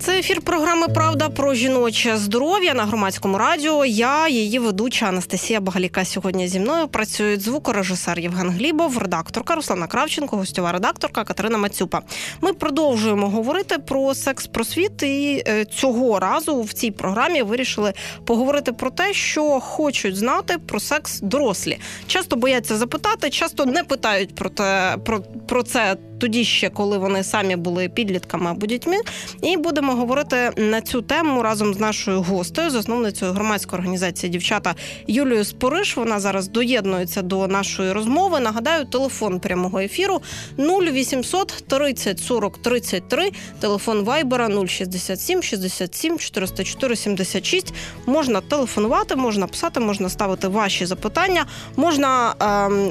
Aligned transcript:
Це 0.00 0.18
ефір 0.18 0.40
програми 0.40 0.88
Правда 0.88 1.28
про 1.28 1.54
жіноче 1.54 2.16
здоров'я 2.16 2.74
на 2.74 2.84
громадському 2.84 3.38
радіо. 3.38 3.84
Я, 3.84 4.28
її 4.28 4.58
ведуча 4.58 5.06
Анастасія 5.06 5.60
Багаліка. 5.60 6.04
Сьогодні 6.04 6.48
зі 6.48 6.60
мною 6.60 6.88
працюють 6.88 7.40
звукорежисер 7.40 8.18
Євген 8.18 8.50
Глібов, 8.50 8.98
редакторка 8.98 9.54
Руслана 9.54 9.86
Кравченко, 9.86 10.36
гостьова 10.36 10.72
редакторка 10.72 11.24
Катерина 11.24 11.58
Мацюпа. 11.58 12.02
Ми 12.40 12.52
продовжуємо 12.52 13.28
говорити 13.28 13.78
про 13.78 14.14
секс-просвіт, 14.14 15.02
і 15.02 15.42
е, 15.46 15.64
цього 15.64 16.18
разу 16.18 16.62
в 16.62 16.72
цій 16.72 16.90
програмі 16.90 17.42
вирішили 17.42 17.92
поговорити 18.26 18.72
про 18.72 18.90
те, 18.90 19.12
що 19.12 19.60
хочуть 19.60 20.16
знати 20.16 20.58
про 20.58 20.80
секс 20.80 21.20
дорослі. 21.20 21.78
Часто 22.06 22.36
бояться 22.36 22.76
запитати, 22.76 23.30
часто 23.30 23.66
не 23.66 23.84
питають 23.84 24.34
про 24.34 24.50
те 24.50 24.96
про, 25.04 25.20
про 25.48 25.62
це 25.62 25.96
тоді 26.20 26.44
ще, 26.44 26.70
коли 26.70 26.98
вони 26.98 27.24
самі 27.24 27.56
були 27.56 27.88
підлітками 27.88 28.50
або 28.50 28.66
дітьми. 28.66 28.96
І 29.42 29.56
будемо 29.56 29.94
говорити 29.94 30.50
на 30.56 30.80
цю 30.80 31.02
тему 31.02 31.42
разом 31.42 31.74
з 31.74 31.78
нашою 31.78 32.22
гостею, 32.22 32.70
засновницею 32.70 33.32
громадської 33.32 33.78
організації 33.78 34.30
дівчата 34.30 34.74
Юлією 35.06 35.44
Спориш. 35.44 35.96
Вона 35.96 36.20
зараз 36.20 36.48
доєднується 36.48 37.22
до 37.22 37.48
нашої 37.48 37.92
розмови. 37.92 38.40
Нагадаю, 38.40 38.84
телефон 38.84 39.40
прямого 39.40 39.78
ефіру 39.78 40.22
0800 40.58 41.64
30 41.68 42.18
40 42.20 42.58
33, 42.58 43.30
телефон 43.60 44.04
Вайбера 44.04 44.66
067 44.66 45.42
67 45.42 46.18
404 46.18 46.96
76. 46.96 47.74
Можна 48.06 48.40
телефонувати, 48.40 49.16
можна 49.16 49.46
писати, 49.46 49.80
можна 49.80 50.08
ставити 50.08 50.48
ваші 50.48 50.86
запитання. 50.86 51.46
Можна 51.76 52.34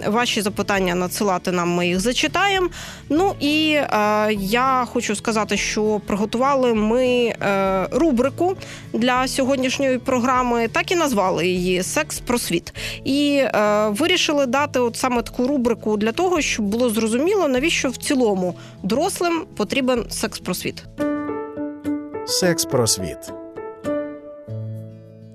е, 0.03 0.09
ваші 0.09 0.41
запитання 0.41 0.95
надсилати 0.95 1.52
нам. 1.52 1.69
Ми 1.69 1.88
їх 1.88 1.99
зачитаємо. 1.99 2.69
Ну 3.20 3.36
і 3.39 3.72
е, 3.72 3.88
я 4.34 4.88
хочу 4.94 5.16
сказати, 5.16 5.58
що 5.58 6.02
приготували 6.06 6.73
ми 6.73 7.06
е, 7.06 7.88
рубрику 7.92 8.56
для 8.94 9.28
сьогоднішньої 9.28 9.98
програми, 9.98 10.67
так 10.67 10.92
і 10.92 10.95
назвали 10.95 11.47
її 11.47 11.84
Секс 11.84 12.20
просвіт. 12.20 12.73
І 13.03 13.42
е, 13.44 13.88
вирішили 13.90 14.45
дати 14.45 14.80
от 14.80 14.95
саме 14.95 15.22
таку 15.22 15.47
рубрику 15.47 15.97
для 15.97 16.12
того, 16.12 16.42
щоб 16.42 16.66
було 16.66 16.90
зрозуміло, 16.90 17.47
навіщо 17.47 17.90
в 17.90 17.97
цілому 17.97 18.56
дорослим 18.84 19.45
потрібен 19.56 20.06
секс 20.09 20.40
просвіт. 20.40 20.84
Секс 22.25 22.66
просвіт. 22.66 23.34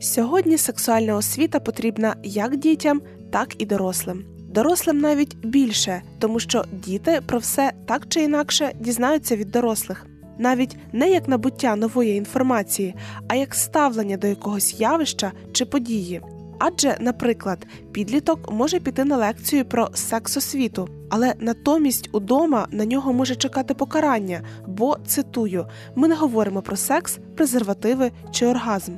Сьогодні 0.00 0.58
сексуальна 0.58 1.16
освіта 1.16 1.60
потрібна 1.60 2.16
як 2.22 2.56
дітям, 2.56 3.02
так 3.30 3.54
і 3.58 3.66
дорослим. 3.66 4.33
Дорослим 4.54 4.98
навіть 4.98 5.36
більше, 5.46 6.02
тому 6.18 6.40
що 6.40 6.64
діти 6.72 7.20
про 7.26 7.38
все 7.38 7.72
так 7.86 8.08
чи 8.08 8.22
інакше 8.22 8.72
дізнаються 8.80 9.36
від 9.36 9.50
дорослих, 9.50 10.06
навіть 10.38 10.76
не 10.92 11.10
як 11.10 11.28
набуття 11.28 11.76
нової 11.76 12.16
інформації, 12.16 12.94
а 13.28 13.34
як 13.34 13.54
ставлення 13.54 14.16
до 14.16 14.26
якогось 14.26 14.80
явища 14.80 15.32
чи 15.52 15.64
події. 15.64 16.20
Адже, 16.58 16.96
наприклад, 17.00 17.66
підліток 17.92 18.52
може 18.52 18.80
піти 18.80 19.04
на 19.04 19.16
лекцію 19.16 19.64
про 19.64 19.88
секс-освіту, 19.94 20.88
але 21.10 21.34
натомість 21.38 22.08
удома 22.12 22.68
на 22.70 22.84
нього 22.84 23.12
може 23.12 23.36
чекати 23.36 23.74
покарання, 23.74 24.40
бо 24.66 24.96
цитую: 25.06 25.66
ми 25.94 26.08
не 26.08 26.14
говоримо 26.14 26.62
про 26.62 26.76
секс, 26.76 27.18
презервативи 27.36 28.10
чи 28.30 28.46
оргазм. 28.46 28.92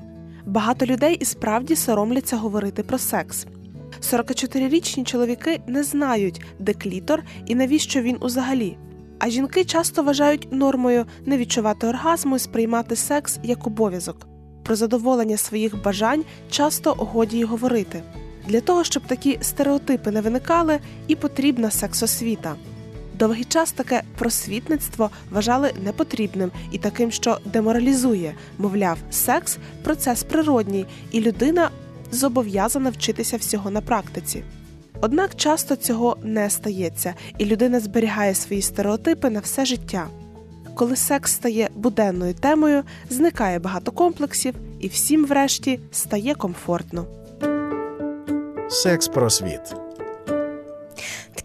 Багато 0.46 0.86
людей 0.86 1.14
і 1.14 1.24
справді 1.24 1.76
соромляться 1.76 2.36
говорити 2.36 2.82
про 2.82 2.98
секс. 2.98 3.46
44-річні 4.02 5.04
чоловіки 5.04 5.60
не 5.66 5.82
знають, 5.82 6.40
де 6.58 6.74
клітор 6.74 7.22
і 7.46 7.54
навіщо 7.54 8.02
він 8.02 8.16
узагалі. 8.20 8.76
А 9.18 9.28
жінки 9.28 9.64
часто 9.64 10.02
вважають 10.02 10.48
нормою 10.52 11.06
не 11.26 11.38
відчувати 11.38 11.86
оргазму 11.86 12.36
і 12.36 12.38
сприймати 12.38 12.96
секс 12.96 13.38
як 13.42 13.66
обов'язок. 13.66 14.26
Про 14.64 14.76
задоволення 14.76 15.36
своїх 15.36 15.82
бажань 15.82 16.24
часто 16.50 16.92
годі 16.92 17.38
й 17.38 17.44
говорити. 17.44 18.02
Для 18.48 18.60
того, 18.60 18.84
щоб 18.84 19.02
такі 19.02 19.38
стереотипи 19.40 20.10
не 20.10 20.20
виникали, 20.20 20.78
і 21.08 21.14
потрібна 21.14 21.70
сексосвіта. 21.70 22.56
Довгий 23.18 23.44
час 23.44 23.72
таке 23.72 24.02
просвітництво 24.18 25.10
вважали 25.30 25.72
непотрібним 25.84 26.50
і 26.72 26.78
таким, 26.78 27.10
що 27.10 27.38
деморалізує, 27.44 28.34
мовляв, 28.58 28.98
секс 29.10 29.58
процес 29.82 30.22
природній, 30.22 30.86
і 31.12 31.20
людина 31.20 31.70
зобов'язана 32.10 32.90
вчитися 32.90 33.36
всього 33.36 33.70
на 33.70 33.80
практиці. 33.80 34.44
Однак 35.00 35.34
часто 35.34 35.76
цього 35.76 36.16
не 36.22 36.50
стається, 36.50 37.14
і 37.38 37.44
людина 37.44 37.80
зберігає 37.80 38.34
свої 38.34 38.62
стереотипи 38.62 39.30
на 39.30 39.40
все 39.40 39.64
життя. 39.64 40.08
Коли 40.74 40.96
секс 40.96 41.32
стає 41.32 41.68
буденною 41.74 42.34
темою, 42.34 42.82
зникає 43.10 43.58
багато 43.58 43.92
комплексів, 43.92 44.54
і 44.80 44.88
всім, 44.88 45.26
врешті, 45.26 45.80
стає 45.92 46.34
комфортно. 46.34 47.06
Секс 48.68 49.08
просвіт. 49.08 49.85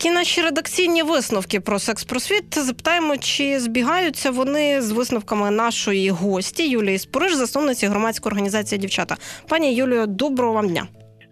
Такі 0.01 0.13
наші 0.13 0.41
редакційні 0.41 1.03
висновки 1.03 1.59
про 1.59 1.79
секс-просвіт. 1.79 2.59
Запитаємо, 2.59 3.17
чи 3.17 3.59
збігаються 3.59 4.31
вони 4.31 4.81
з 4.81 4.91
висновками 4.91 5.51
нашої 5.51 6.09
гості 6.09 6.69
Юлії 6.69 6.97
Спориш, 6.97 7.33
засновниці 7.33 7.87
громадської 7.87 8.31
організації 8.31 8.79
дівчата. 8.79 9.15
Пані 9.49 9.75
Юлію, 9.75 10.07
доброго 10.07 10.53
вам 10.53 10.67
дня. 10.67 10.83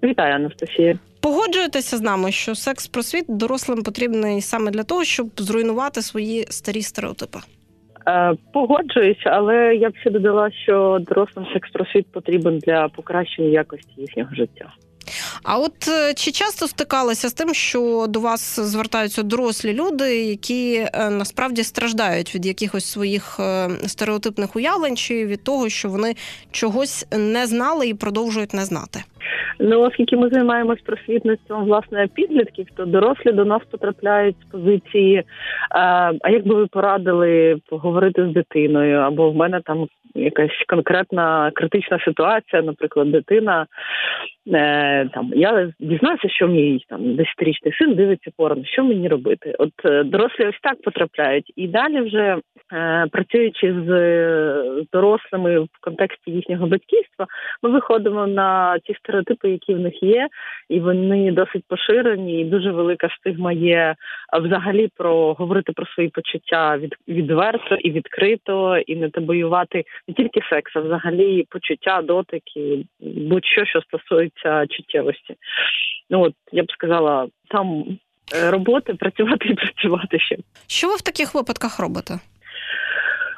Вітаю, 0.04 0.36
Анастасія. 0.36 1.00
Погоджуєтеся 1.22 1.98
з 1.98 2.02
нами, 2.02 2.32
що 2.32 2.56
секс-просвіт 2.56 3.26
дорослим 3.28 3.84
потрібний 3.84 4.42
саме 4.42 4.72
для 4.72 4.84
того, 4.84 5.04
щоб 5.04 5.28
зруйнувати 5.38 6.02
свої 6.02 6.46
старі 6.50 6.82
стереотипи. 6.82 7.40
Е, 8.08 8.34
погоджуюсь, 8.54 9.24
але 9.26 9.76
я 9.76 9.90
б 9.90 9.98
ще 9.98 10.10
додала, 10.10 10.52
що 10.52 11.00
дорослим 11.02 11.46
секс-просвіт 11.54 12.06
потрібен 12.12 12.60
для 12.60 12.88
покращення 12.88 13.50
якості 13.50 13.94
їхнього 13.98 14.36
життя. 14.36 14.74
А 15.44 15.58
от 15.60 15.88
е, 15.88 16.14
чи 16.14 16.32
часто 16.32 16.68
стикалися 16.68 17.30
з 17.30 17.34
тим, 17.34 17.54
що 17.54 18.06
до 18.10 18.20
вас 18.20 18.60
звертаються 18.60 19.24
дорослі 19.24 19.74
люди, 19.74 20.16
які 20.16 20.76
е, 20.76 21.10
насправді 21.10 21.64
страждають 21.64 22.36
від 22.36 22.46
якихось 22.46 22.86
своїх 22.86 23.40
е, 23.40 23.70
стереотипних 23.88 24.56
уявлень, 24.56 24.98
чи 24.98 25.26
від 25.26 25.44
того, 25.44 25.70
що 25.70 25.90
вони 25.90 26.14
чогось 26.52 27.08
не 27.18 27.46
знали 27.46 27.88
і 27.88 27.94
продовжують 27.94 28.54
не 28.54 28.62
знати? 28.62 29.00
Ну, 29.60 29.82
оскільки 29.82 30.18
ми 30.18 30.30
займаємось 30.30 30.82
просвітництвом 30.82 31.66
власне 31.66 32.08
підлітків, 32.14 32.68
то 32.76 32.86
дорослі 32.86 33.32
до 33.32 33.46
нас 33.46 33.62
потрапляють 33.72 34.36
з 34.48 34.52
позиції. 34.52 35.24
А 36.22 36.30
як 36.30 36.48
би 36.48 36.56
ви 36.56 36.68
порадили 36.68 37.58
поговорити 37.70 38.30
з 38.30 38.34
дитиною? 38.34 38.98
Або 38.98 39.32
в 39.32 39.36
мене 39.36 39.62
там 39.66 39.88
якась 40.16 40.64
конкретна 40.68 41.52
критична 41.56 42.00
ситуація, 42.00 42.62
наприклад, 42.62 43.12
дитина 43.12 43.66
е, 44.54 45.10
там 45.14 45.32
я 45.36 45.74
дізнався, 45.80 46.30
що 46.30 46.48
мій 46.48 46.86
там 46.90 47.16
десятирічний 47.16 47.74
син 47.74 47.96
дивиться 47.96 48.32
порно. 48.38 48.66
Що 48.66 48.84
мені 48.84 49.08
робити? 49.08 49.56
От 49.60 49.74
е, 49.86 50.04
дорослі 50.04 50.46
ось 50.46 50.60
так 50.62 50.82
потрапляють, 50.82 51.54
і 51.56 51.68
далі 51.68 52.02
вже 52.02 52.38
працюючи 53.12 53.74
з, 53.74 53.88
з 54.84 54.90
дорослими 54.94 55.60
в 55.60 55.68
контексті 55.82 56.32
їхнього 56.32 56.68
батьківства, 56.68 57.28
ми 57.64 57.70
виходимо 57.70 58.28
на 58.28 58.80
ті 58.80 58.94
стереотипи, 58.94 59.50
які 59.50 59.74
в 59.74 59.80
них 59.80 60.04
є, 60.04 60.28
і 60.70 60.80
вони 60.80 61.32
досить 61.32 61.64
поширені. 61.68 62.42
і 62.42 62.46
Дуже 62.46 62.72
велика 62.72 63.10
стигма 63.20 63.52
є 63.52 63.96
взагалі 64.42 64.90
про 64.96 65.34
говорити 65.34 65.72
про 65.72 65.86
свої 65.86 66.10
почуття 66.10 66.78
від 66.78 66.96
відверто 67.08 67.76
і 67.76 67.92
відкрито, 67.92 68.78
і 68.78 68.96
не 68.96 69.10
табоювати 69.10 69.84
не 70.08 70.14
тільки 70.14 70.42
секс, 70.50 70.72
а 70.76 70.80
взагалі 70.80 71.46
почуття, 71.50 72.02
дотики, 72.02 72.86
будь-що, 73.00 73.66
що 73.66 73.82
стосується 73.82 74.68
чуттєвості. 74.68 75.36
Ну 76.10 76.22
от 76.22 76.34
я 76.52 76.64
б 76.64 76.72
сказала, 76.72 77.28
там 77.48 77.86
е, 78.36 78.52
роботи 78.52 78.94
працювати 78.94 79.48
і 79.50 79.54
працювати 79.54 80.20
ще. 80.20 80.38
Що 80.68 80.88
ви 80.88 80.96
в 80.96 81.02
таких 81.02 81.36
випадках 81.36 81.80
робите? 81.80 82.20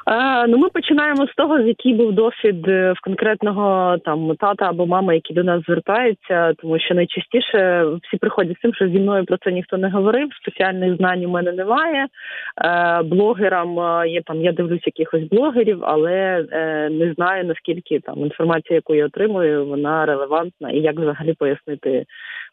А, 0.06 0.46
ну, 0.46 0.58
ми 0.58 0.68
починаємо 0.68 1.26
з 1.26 1.34
того, 1.34 1.62
з 1.62 1.66
який 1.66 1.94
був 1.94 2.12
досвід 2.12 2.68
е, 2.68 2.92
в 2.92 3.00
конкретного 3.00 3.98
там 4.04 4.36
тата 4.36 4.68
або 4.68 4.86
мами, 4.86 5.14
які 5.14 5.34
до 5.34 5.44
нас 5.44 5.62
звертаються, 5.66 6.54
тому 6.58 6.78
що 6.78 6.94
найчастіше 6.94 7.86
всі 8.02 8.16
приходять 8.16 8.56
з 8.58 8.60
тим, 8.60 8.74
що 8.74 8.88
зі 8.88 8.98
мною 8.98 9.24
про 9.24 9.36
це 9.36 9.52
ніхто 9.52 9.76
не 9.76 9.90
говорив. 9.90 10.28
Спеціальних 10.42 10.96
знань 10.96 11.24
у 11.24 11.28
мене 11.28 11.52
немає. 11.52 12.06
Е, 12.64 13.02
Блогерам 13.02 13.80
е, 13.80 14.08
є 14.08 14.22
там, 14.22 14.40
я 14.40 14.52
дивлюсь 14.52 14.86
якихось 14.86 15.22
блогерів, 15.22 15.78
але 15.82 16.46
е, 16.52 16.88
не 16.90 17.12
знаю 17.14 17.44
наскільки 17.44 18.00
там 18.00 18.18
інформація, 18.18 18.74
яку 18.74 18.94
я 18.94 19.06
отримую, 19.06 19.66
вона 19.66 20.06
релевантна 20.06 20.70
і 20.70 20.78
як 20.78 21.00
взагалі 21.00 21.32
пояснити 21.32 22.04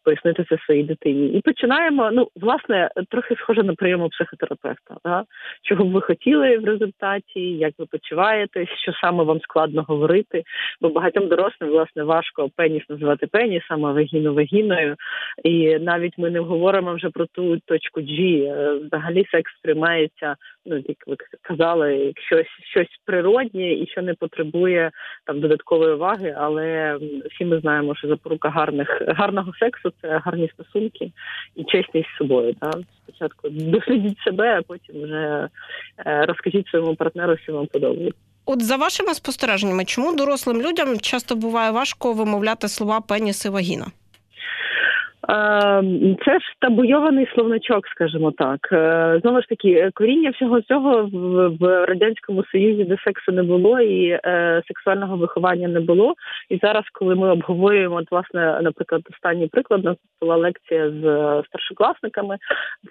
пояснити 0.04 0.46
це 0.50 0.58
своїй 0.66 0.84
дитині. 0.84 1.28
І 1.28 1.42
починаємо. 1.42 2.12
Ну, 2.14 2.28
власне, 2.36 2.90
трохи 3.10 3.36
схоже 3.36 3.64
на 3.64 3.74
прийому 3.74 4.10
психотерапевта. 4.10 4.96
Да? 5.06 5.24
Чого 5.64 5.86
б 5.86 5.92
ви 5.92 6.02
хотіли 6.02 6.58
в 6.58 6.66
результаті, 6.66 7.40
як 7.40 7.74
ви 7.78 7.86
почуваєтесь, 7.86 8.70
що 8.70 8.94
саме 9.02 9.24
вам 9.24 9.42
складно 9.42 9.86
говорити? 9.88 10.44
Бо 10.82 10.90
багатьом 10.90 11.28
дорослим 11.28 11.70
власне 11.70 12.04
важко 12.04 12.50
пеніс 12.56 12.84
називати 12.90 13.28
пенісом, 13.28 13.86
а 13.86 13.92
вагіну 13.92 14.34
вагіною. 14.34 14.96
І 15.44 15.80
навіть 15.80 16.18
ми 16.18 16.30
не 16.30 16.40
говоримо 16.40 16.94
вже 16.94 17.10
про 17.10 17.26
ту 17.26 17.58
точку 17.58 18.02
G. 18.02 18.44
Е, 18.44 18.74
взагалі 18.74 19.26
секс 19.32 19.52
сприймається, 19.58 20.36
ну 20.66 20.76
як 20.76 20.98
ви 21.08 21.16
казали, 21.42 22.14
щось 22.16 22.48
щось 22.72 23.00
природнє 23.06 23.74
і 23.74 23.88
що 23.88 24.02
не 24.02 24.14
потребує 24.14 24.92
там 25.26 25.40
додаткової 25.40 25.94
уваги. 25.94 26.36
Але 26.38 26.98
всі 27.32 27.46
ми 27.46 27.60
знаємо, 27.60 27.96
що 27.96 28.08
запорука 28.08 28.50
гарних 28.50 29.02
гарного 29.08 29.52
сексу 29.60 29.92
це 30.02 30.22
гарні 30.26 30.50
стосунки 30.54 31.12
і 31.56 31.64
чесність 31.64 32.10
з 32.16 32.18
собою. 32.18 32.56
Да? 32.62 32.72
Спочатку 33.04 33.50
дослідіть 33.50 34.20
себе, 34.20 34.58
а 34.58 34.62
потім 34.62 35.04
вже 35.04 35.50
е, 36.06 36.26
розкажіть 36.26 36.68
своєму 36.68 36.96
партнеру, 36.96 37.38
що 37.38 37.54
вам 37.54 37.68
подобається. 37.68 38.20
От 38.46 38.64
за 38.64 38.78
вашими 38.78 39.14
спостереженнями, 39.14 39.86
чому 39.86 40.16
дорослим 40.16 40.62
людям 40.62 41.00
часто 41.00 41.36
буває 41.36 41.72
важко 41.72 42.14
вимовляти 42.14 42.68
слова 42.68 43.02
пеніс 43.02 43.46
і 43.46 43.50
вагіна? 43.50 43.86
Ем, 45.32 46.18
це 46.26 46.32
ж 46.32 46.46
табуйований 46.60 47.28
словничок, 47.34 47.88
скажімо 47.88 48.32
так. 48.32 48.70
Е, 48.72 49.20
знову 49.22 49.42
ж 49.42 49.48
таки, 49.48 49.90
коріння 49.94 50.30
всього 50.30 50.62
цього 50.62 51.10
в 51.60 51.86
радянському 51.86 52.44
союзі, 52.52 52.84
де 52.84 52.98
сексу 53.04 53.32
не 53.32 53.44
було 53.44 53.80
і 53.80 54.10
е, 54.10 54.62
сексуального 54.68 55.18
виховання 55.18 55.68
не 55.68 55.80
було. 55.80 56.14
І 56.50 56.60
зараз, 56.62 56.84
коли 56.94 57.16
ми 57.16 57.32
обговорюємо, 57.32 57.96
от, 57.96 58.12
власне, 58.12 58.60
наприклад, 58.62 59.02
останній 59.12 59.48
приклад 59.48 59.84
нас 59.84 59.98
була 60.22 60.36
лекція 60.36 60.90
з 60.90 61.04
старшокласниками. 61.48 62.38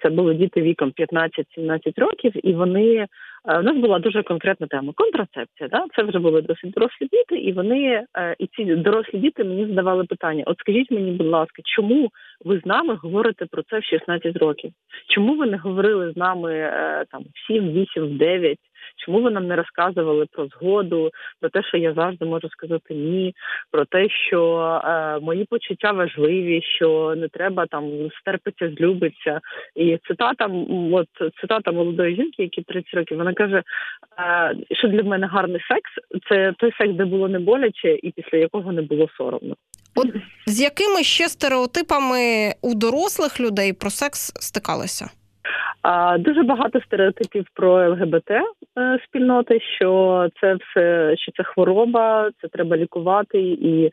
Це 0.03 0.09
були 0.09 0.33
діти 0.33 0.61
віком 0.61 0.93
15-17 1.57 1.99
років, 1.99 2.47
і 2.47 2.53
вони 2.53 3.07
Е, 3.45 3.59
у 3.59 3.61
нас 3.61 3.77
була 3.77 3.99
дуже 3.99 4.23
конкретна 4.23 4.67
тема 4.67 4.93
контрацепція. 4.95 5.69
Да? 5.69 5.85
Це 5.95 6.03
вже 6.03 6.19
були 6.19 6.41
досить 6.41 6.71
дорослі 6.71 7.07
діти, 7.11 7.35
і 7.35 7.53
вони 7.53 8.05
е, 8.17 8.35
і 8.39 8.47
ці 8.47 8.65
дорослі 8.65 9.17
діти 9.17 9.43
мені 9.43 9.65
задавали 9.65 10.03
питання: 10.03 10.43
от 10.47 10.59
скажіть 10.59 10.91
мені, 10.91 11.11
будь 11.11 11.27
ласка, 11.27 11.61
чому 11.65 12.09
ви 12.45 12.59
з 12.59 12.65
нами 12.65 12.95
говорите 12.95 13.45
про 13.45 13.63
це 13.63 13.79
в 13.79 13.83
16 13.83 14.37
років? 14.37 14.71
Чому 15.07 15.35
ви 15.35 15.45
не 15.45 15.57
говорили 15.57 16.11
з 16.13 16.17
нами 16.17 16.53
е, 16.53 17.05
там 17.11 17.21
в 17.21 17.47
7, 17.47 17.71
8, 17.71 18.17
9? 18.17 18.57
Чому 19.05 19.21
ви 19.21 19.31
нам 19.31 19.47
не 19.47 19.55
розказували 19.55 20.25
про 20.31 20.47
згоду, 20.47 21.11
про 21.41 21.49
те, 21.49 21.63
що 21.63 21.77
я 21.77 21.93
завжди 21.93 22.25
можу 22.25 22.49
сказати 22.49 22.93
ні, 22.93 23.35
про 23.71 23.85
те, 23.85 24.09
що 24.09 24.81
е, 24.85 25.19
мої 25.19 25.45
почуття 25.45 25.91
важливі, 25.91 26.61
що 26.61 27.13
не 27.17 27.27
треба 27.27 27.65
там 27.65 28.09
стерпиться, 28.21 28.71
злюбиться. 28.77 29.39
І 29.75 29.99
цитата, 30.07 30.49
от 30.91 31.07
цитата 31.41 31.71
молодої 31.71 32.15
жінки, 32.15 32.43
які 32.43 32.61
30 32.61 32.93
років, 32.93 33.17
вона 33.17 33.33
каже, 33.33 33.63
е, 34.19 34.55
що 34.71 34.87
для 34.87 35.03
мене 35.03 35.27
гарний 35.27 35.61
секс 35.61 36.21
це 36.29 36.53
той 36.57 36.71
секс, 36.77 36.93
де 36.93 37.05
було 37.05 37.27
не 37.27 37.39
боляче, 37.39 37.99
і 38.03 38.11
після 38.11 38.37
якого 38.37 38.71
не 38.71 38.81
було 38.81 39.07
соромно. 39.17 39.55
От 39.99 40.07
з 40.45 40.61
якими 40.61 41.03
ще 41.03 41.29
стереотипами 41.29 42.53
у 42.61 42.75
дорослих 42.75 43.39
людей 43.39 43.73
про 43.73 43.89
секс 43.89 44.31
стикалися? 44.35 45.09
Дуже 46.19 46.43
багато 46.43 46.81
стереотипів 46.81 47.45
про 47.53 47.89
ЛГБТ 47.89 48.31
е, 48.31 48.41
спільноти, 49.05 49.59
що 49.75 50.29
це 50.41 50.55
все, 50.55 51.15
що 51.17 51.31
це 51.31 51.43
хвороба, 51.43 52.29
це 52.41 52.47
треба 52.47 52.77
лікувати, 52.77 53.39
і 53.41 53.85
е, 53.85 53.91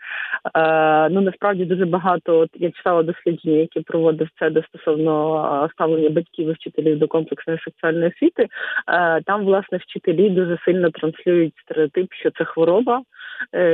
ну 1.11 1.21
насправді 1.21 1.65
дуже 1.65 1.87
багато. 1.87 2.39
От 2.39 2.51
я 2.55 2.71
читала 2.71 3.03
дослідження, 3.03 3.59
які 3.59 3.81
проводив 3.81 4.29
це 4.39 4.63
стосовно 4.69 5.69
ставлення 5.73 6.11
батьків 6.11 6.49
і 6.49 6.53
вчителів 6.53 6.99
до 6.99 7.09
комплексної 7.09 7.59
сексуальної 7.65 8.13
освіти. 8.17 8.47
Е, 8.89 9.21
там 9.27 9.45
власне 9.45 9.79
вчителі 9.79 10.31
дуже 10.31 10.59
сильно 10.65 10.91
транслюють 10.91 11.55
стереотип, 11.65 12.13
що 12.13 12.31
це 12.31 12.45
хвороба. 12.45 13.03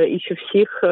І 0.09 0.19
що 0.19 0.35
всіх 0.35 0.83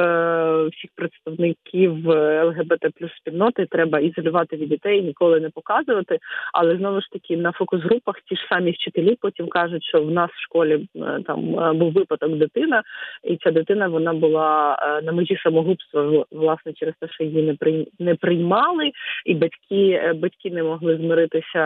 всіх 0.71 0.91
представників 0.95 2.07
ЛГБТ 2.45 2.85
плюс 2.95 3.11
спільноти 3.17 3.65
треба 3.65 3.99
ізолювати 3.99 4.55
від 4.55 4.69
дітей, 4.69 5.01
ніколи 5.01 5.39
не 5.39 5.49
показувати. 5.49 6.19
Але 6.53 6.77
знову 6.77 7.01
ж 7.01 7.07
таки 7.11 7.37
на 7.37 7.51
фокус-групах 7.51 8.15
ті 8.29 8.35
ж 8.35 8.41
самі 8.49 8.71
вчителі 8.71 9.17
потім 9.21 9.47
кажуть, 9.47 9.83
що 9.83 10.03
в 10.03 10.11
нас 10.11 10.29
в 10.29 10.43
школі 10.43 10.87
е, 10.95 11.19
там 11.27 11.59
е, 11.59 11.73
був 11.73 11.93
випадок 11.93 12.37
дитина, 12.37 12.83
і 13.23 13.37
ця 13.37 13.51
дитина 13.51 13.87
вона 13.87 14.13
була 14.13 14.77
е, 14.81 15.01
на 15.01 15.11
межі 15.11 15.37
самогубства 15.43 16.25
власне 16.31 16.73
через 16.73 16.95
те, 16.99 17.07
що 17.09 17.23
її 17.23 17.57
не 17.99 18.15
приймали, 18.15 18.91
і 19.25 19.35
батьки 19.35 20.13
батьки 20.15 20.51
не 20.51 20.63
могли 20.63 20.97
змиритися 20.97 21.61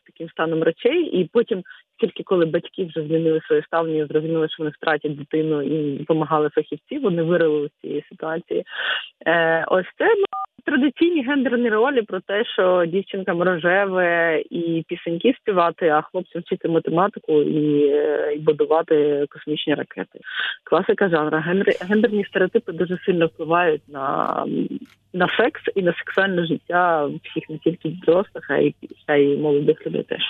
з 0.00 0.06
таким 0.06 0.28
станом 0.28 0.62
речей. 0.62 1.02
І 1.02 1.30
потім, 1.32 1.62
тільки 2.00 2.22
коли 2.22 2.46
батьки 2.46 2.84
вже 2.84 3.06
змінили 3.06 3.40
своє 3.46 3.62
ставлення, 3.62 4.06
зрозуміли, 4.06 4.48
що 4.48 4.56
вони 4.58 4.70
втратять 4.70 5.18
дитину 5.18 5.62
і 5.62 5.98
допомагали 5.98 6.35
фахівці, 6.54 6.98
вони 6.98 7.22
вирили 7.22 7.68
з 7.68 7.80
цієї 7.80 8.04
ситуації. 8.10 8.64
Ось 9.68 9.86
це 9.98 10.04
ну, 10.04 10.24
традиційні 10.66 11.22
гендерні 11.22 11.68
ролі 11.68 12.02
про 12.02 12.20
те, 12.20 12.44
що 12.44 12.84
дівчинкам 12.86 13.42
рожеве 13.42 14.42
і 14.50 14.84
пісеньки 14.88 15.34
співати, 15.40 15.88
а 15.88 16.02
хлопцям 16.02 16.42
вчити 16.42 16.68
математику 16.68 17.42
і, 17.42 17.86
е, 17.86 18.32
і 18.36 18.38
будувати 18.38 19.26
космічні 19.30 19.74
ракети. 19.74 20.18
Класика 20.64 21.08
жанра. 21.08 21.64
Гендерні 21.80 22.24
стереотипи 22.24 22.72
дуже 22.72 22.98
сильно 23.06 23.26
впливають 23.26 23.82
на 23.88 24.44
на 25.16 25.28
секс 25.36 25.60
і 25.74 25.82
на 25.82 25.94
сексуальне 25.94 26.46
життя 26.46 27.08
всіх 27.24 27.50
не 27.50 27.58
тільки 27.58 27.88
дорослих, 28.06 28.50
а 28.50 28.56
й 28.56 28.74
а 29.06 29.14
й 29.14 29.36
молодих 29.36 29.86
людей 29.86 30.02
теж. 30.02 30.22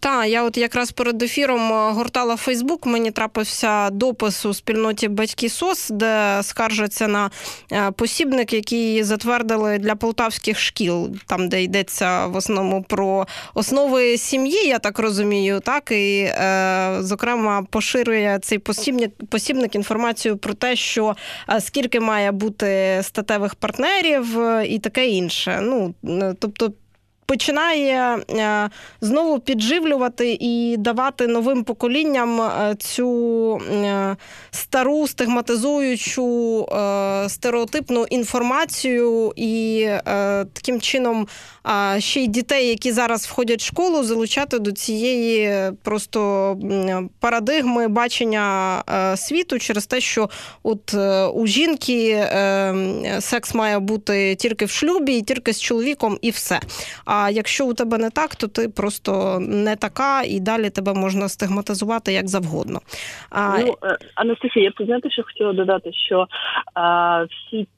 Так, 0.00 0.28
я 0.28 0.44
от 0.44 0.56
якраз 0.56 0.92
перед 0.92 1.22
ефіром 1.22 1.72
е, 1.72 1.92
гортала 1.92 2.36
Фейсбук. 2.36 2.86
Мені 2.86 3.10
трапився 3.10 3.90
допис 3.90 4.46
у 4.46 4.54
спільноті 4.54 5.08
батьки 5.08 5.48
СОС, 5.48 5.90
де 5.90 6.38
скаржаться 6.42 7.08
на 7.08 7.30
е, 7.72 7.90
посібник, 7.90 8.52
який 8.52 9.02
затвердили 9.02 9.78
для 9.78 9.94
полтавських 9.94 10.58
шкіл, 10.58 11.16
там 11.26 11.48
де 11.48 11.62
йдеться 11.62 12.26
в 12.26 12.36
основному 12.36 12.82
про 12.82 13.26
основи 13.54 14.16
сім'ї, 14.16 14.68
я 14.68 14.78
так 14.78 14.98
розумію, 14.98 15.60
так 15.60 15.90
і 15.90 16.20
е, 16.22 16.96
зокрема 17.00 17.66
поширює 17.70 18.38
цей 18.42 18.58
посібник 18.58 19.10
посібник 19.30 19.74
інформацію 19.74 20.36
про 20.36 20.54
те, 20.54 20.76
що 20.76 21.14
скільки 21.58 22.00
має 22.00 22.32
бути 22.32 22.98
статевих 23.02 23.54
партнерів 23.54 24.29
і 24.68 24.78
таке 24.78 25.08
інше. 25.08 25.58
Ну 25.62 25.94
тобто 26.38 26.72
починає 27.30 28.18
е, 28.30 28.70
знову 29.00 29.38
підживлювати 29.38 30.38
і 30.40 30.76
давати 30.78 31.26
новим 31.26 31.64
поколінням 31.64 32.40
е, 32.40 32.74
цю 32.78 33.56
е, 33.56 34.16
стару 34.50 35.06
стигматизуючу 35.06 36.66
стереотипну 37.28 38.04
інформацію 38.04 39.32
і 39.36 39.86
таким 40.52 40.80
чином 40.80 41.26
ще 41.98 42.20
й 42.20 42.26
дітей, 42.26 42.68
які 42.68 42.92
зараз 42.92 43.26
входять 43.26 43.60
в 43.60 43.64
школу, 43.64 44.04
залучати 44.04 44.58
до 44.58 44.72
цієї 44.72 45.72
просто 45.82 46.56
парадигми 47.20 47.88
бачення 47.88 48.82
світу 49.16 49.58
через 49.58 49.86
те, 49.86 50.00
що 50.00 50.30
от 50.62 50.94
у 51.34 51.46
жінки 51.46 52.26
секс 53.20 53.54
має 53.54 53.78
бути 53.78 54.34
тільки 54.34 54.64
в 54.64 54.70
шлюбі, 54.70 55.18
і 55.18 55.22
тільки 55.22 55.52
з 55.52 55.60
чоловіком, 55.60 56.18
і 56.22 56.30
все. 56.30 56.60
А 57.20 57.30
а 57.30 57.30
якщо 57.30 57.66
у 57.66 57.74
тебе 57.74 57.98
не 57.98 58.10
так, 58.10 58.36
то 58.36 58.48
ти 58.48 58.68
просто 58.68 59.38
не 59.40 59.76
така, 59.76 60.22
і 60.22 60.40
далі 60.40 60.70
тебе 60.70 60.94
можна 60.94 61.28
стигматизувати 61.28 62.12
як 62.12 62.28
завгодно. 62.28 62.80
Ну, 63.36 63.76
е, 63.84 63.98
Анастасія, 64.14 64.64
я 64.64 64.70
б 64.70 64.86
знаєте, 64.86 65.10
що 65.10 65.22
хотіла 65.22 65.52
додати, 65.52 65.90
що 65.92 66.26
а, 66.74 67.24
всі 67.24 67.68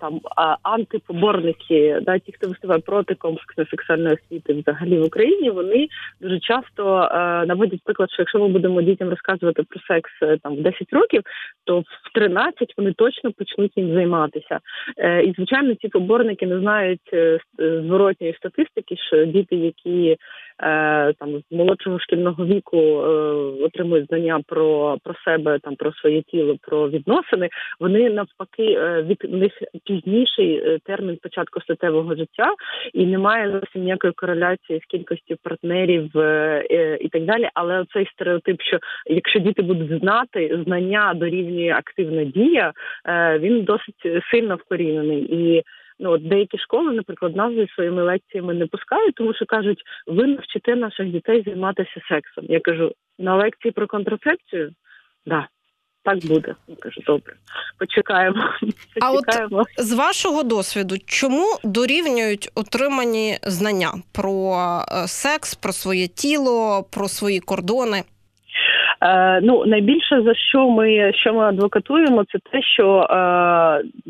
там 0.00 0.20
антипоборники, 0.62 1.98
да, 2.02 2.18
ті, 2.18 2.32
хто 2.32 2.48
виступає 2.48 2.80
проти 2.80 3.14
комплексної 3.14 3.68
сексуальної 3.70 4.14
освіти, 4.14 4.52
взагалі 4.52 4.98
в 4.98 5.04
Україні, 5.04 5.50
вони 5.50 5.88
дуже 6.20 6.40
часто 6.40 7.02
е, 7.02 7.46
наводять 7.46 7.80
приклад, 7.84 8.10
що 8.10 8.22
якщо 8.22 8.38
ми 8.38 8.48
будемо 8.48 8.82
дітям 8.82 9.08
розказувати 9.10 9.62
про 9.62 9.80
секс 9.80 10.10
е, 10.22 10.38
там 10.42 10.56
в 10.56 10.62
10 10.62 10.92
років, 10.92 11.22
то 11.64 11.80
в 11.80 12.12
13 12.14 12.74
вони 12.76 12.92
точно 12.92 13.32
почнуть 13.32 13.76
їм 13.76 13.94
займатися. 13.94 14.58
Е, 14.98 15.22
і 15.22 15.32
звичайно, 15.32 15.74
ці 15.74 15.88
поборники 15.88 16.46
не 16.46 16.60
знають 16.60 17.10
е, 17.12 17.38
зворотньої 17.58 18.34
статистики, 18.34 18.96
що 18.96 19.24
діти, 19.24 19.56
які 19.56 20.16
Е, 20.16 20.16
там 21.18 21.42
з 21.50 21.54
молодшого 21.54 21.98
шкільного 21.98 22.46
віку 22.46 22.78
е, 22.78 23.08
отримують 23.64 24.06
знання 24.06 24.40
про 24.46 24.96
про 25.04 25.14
себе, 25.24 25.58
там 25.62 25.76
про 25.76 25.92
своє 25.92 26.22
тіло, 26.22 26.56
про 26.62 26.88
відносини. 26.88 27.48
Вони 27.80 28.10
навпаки 28.10 28.78
е, 28.78 29.02
від 29.02 29.32
них 29.32 29.52
пізніший 29.84 30.78
термін 30.84 31.18
початку 31.22 31.60
статевого 31.60 32.14
життя, 32.16 32.54
і 32.92 33.06
немає 33.06 33.50
зовсім 33.52 33.82
ніякої 33.82 34.12
кореляції 34.12 34.80
з 34.80 34.84
кількістю 34.84 35.36
партнерів 35.42 36.04
і 37.00 37.08
так 37.08 37.24
далі. 37.24 37.48
Але 37.54 37.84
цей 37.92 38.06
стереотип, 38.06 38.62
що 38.62 38.78
якщо 39.06 39.38
діти 39.38 39.62
будуть 39.62 40.00
знати, 40.00 40.60
знання 40.64 41.12
дорівнює 41.16 41.72
активна 41.72 42.24
дія, 42.24 42.72
він 43.38 43.62
досить 43.62 44.22
сильно 44.30 44.56
вкорінений 44.56 45.22
і. 45.22 45.62
Ну 46.02 46.10
от 46.10 46.28
деякі 46.28 46.58
школи, 46.58 46.92
наприклад, 46.92 47.36
нас 47.36 47.52
зі 47.52 47.68
своїми 47.74 48.02
лекціями 48.02 48.54
не 48.54 48.66
пускають, 48.66 49.14
тому 49.14 49.34
що 49.34 49.46
кажуть, 49.46 49.82
ви 50.06 50.26
навчите 50.26 50.76
наших 50.76 51.10
дітей 51.10 51.42
займатися 51.46 52.00
сексом. 52.08 52.44
Я 52.48 52.60
кажу, 52.60 52.92
на 53.18 53.36
лекції 53.36 53.72
про 53.72 53.86
контрацепцію? 53.86 54.70
Да. 55.26 55.48
Так 56.04 56.18
буде. 56.24 56.54
Я 56.68 56.76
кажу, 56.76 57.00
добре, 57.06 57.34
почекаємо. 57.78 58.42
А 59.00 59.12
от 59.12 59.24
з 59.78 59.92
вашого 59.92 60.42
досвіду, 60.42 60.96
чому 61.06 61.44
дорівнюють 61.64 62.50
отримані 62.54 63.38
знання 63.42 63.92
про 64.12 64.56
е, 64.92 65.08
секс, 65.08 65.54
про 65.54 65.72
своє 65.72 66.08
тіло, 66.08 66.82
про 66.90 67.08
свої 67.08 67.40
кордони? 67.40 68.02
Е, 69.02 69.40
ну 69.40 69.64
найбільше 69.66 70.22
за 70.22 70.34
що 70.34 70.68
ми 70.70 71.12
що 71.14 71.34
ми 71.34 71.44
адвокатуємо, 71.44 72.24
це 72.24 72.38
те, 72.52 72.62
що 72.62 73.00
е, 73.00 73.06